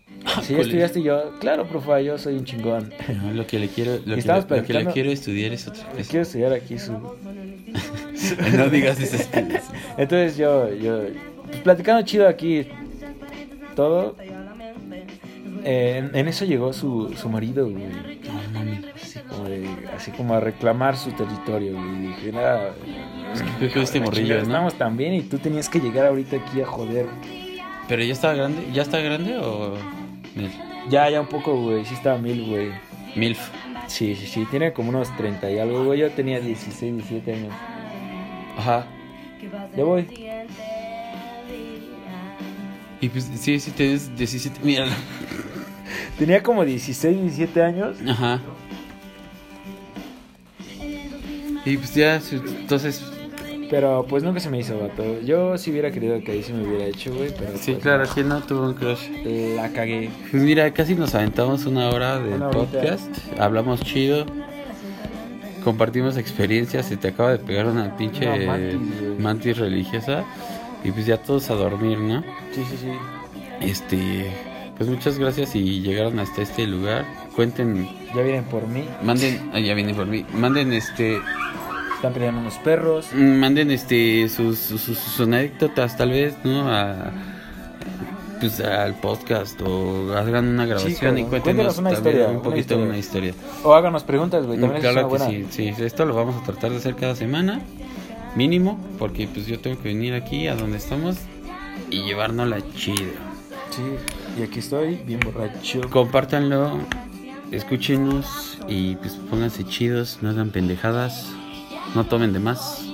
[0.44, 0.62] Si ya Cole.
[0.62, 2.94] estudiaste y yo, claro, profa, yo soy un chingón.
[3.24, 6.04] No, lo que le quiero, lo que, lo que le quiero estudiar es otra cosa.
[6.10, 6.94] Quiero estudiar aquí su...
[8.58, 9.72] no digas esas cosas.
[9.98, 11.02] Entonces yo, yo,
[11.46, 12.68] pues, platicando chido aquí
[13.76, 14.16] todo.
[15.64, 17.84] eh, en, en eso llegó su, su marido, güey.
[18.24, 18.86] No mames.
[18.96, 22.08] Así como, de- así como a reclamar su territorio, güey.
[22.08, 22.74] Dije, nada.
[23.34, 24.42] Es que que este morrillo, ¿no?
[24.44, 27.06] Estamos tan bien y tú tenías que llegar ahorita aquí a joder.
[27.88, 29.74] Pero ya está grande, ¿ya está grande o
[30.36, 30.52] Mil?
[30.90, 31.86] Ya, ya un poco, güey.
[31.86, 32.72] Sí estaba mil, güey.
[33.16, 33.40] Milf?
[33.88, 34.46] Sí, sí, sí.
[34.50, 36.00] Tiene como unos 30 y algo, güey.
[36.00, 37.54] Yo tenía 16, 17 años.
[38.58, 38.86] Ajá.
[39.76, 40.08] Ya voy.
[43.02, 44.92] Y pues sí, sí tienes 17, míralo.
[46.18, 47.98] Tenía como 16, 17 años.
[48.08, 48.40] Ajá.
[51.66, 53.11] Y pues ya, entonces,
[53.72, 55.22] Pero pues nunca se me hizo, vato.
[55.22, 57.30] Yo sí hubiera querido que ahí se me hubiera hecho, güey.
[57.30, 59.08] Pero sí, pues, claro, ¿quién no tuvo un crush?
[59.56, 60.10] La cagué.
[60.30, 63.08] Pues mira, casi nos aventamos una hora del Una podcast.
[63.40, 64.26] Hablamos chido.
[65.64, 66.88] Compartimos experiencias.
[66.88, 68.28] Se te acaba de pegar una pinche
[69.18, 70.26] mantis, religiosa.
[70.84, 72.24] Y pues ya todos a dormir, ¿no?
[72.54, 72.92] Sí, sí, sí.
[73.62, 74.32] Este,
[74.76, 77.06] pues muchas gracias y llegaron hasta este lugar.
[77.36, 78.84] Cuenten, Ya vienen por mí.
[79.02, 80.26] manden, ah, ya viene por mí.
[80.34, 81.22] Manden este,
[82.02, 83.14] Están peleando unos perros.
[83.14, 86.68] manden este sus, sus, sus- anécdotas tal vez, ¿no?
[86.68, 87.12] A,
[88.40, 92.86] pues al podcast o hagan una grabación y cuéntenos una historia, un una poquito historia.
[92.86, 93.34] una historia.
[93.64, 94.60] O háganos preguntas, güey.
[94.60, 95.46] También claro es que una buena.
[95.52, 97.62] sí, sí, esto lo vamos a tratar de hacer cada semana,
[98.36, 101.18] mínimo, porque pues yo tengo que venir aquí a donde estamos
[101.92, 103.12] y llevárnosla chida.
[103.70, 103.84] Sí.
[104.40, 105.82] Y aquí estoy, bien borracho.
[105.92, 106.80] Compártanlo,
[107.52, 111.32] escúchenos y pues pónganse chidos, no hagan pendejadas,
[111.96, 112.86] no tomen de más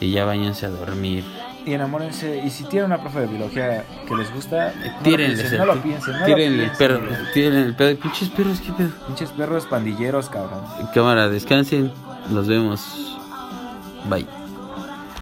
[0.00, 1.24] y ya váyanse a dormir.
[1.64, 2.42] Y enamórense.
[2.44, 4.72] Y si tienen una profe de biología que les gusta,
[5.04, 6.18] no el, no lo piensen.
[6.18, 7.00] No tírenle el perro,
[7.34, 8.90] tírenle el pedo, pinches perros, qué pedo.
[9.06, 10.62] Pinches perros pandilleros, cabrón.
[10.94, 11.92] Cámara, descansen,
[12.30, 13.18] nos vemos.
[14.08, 14.39] Bye.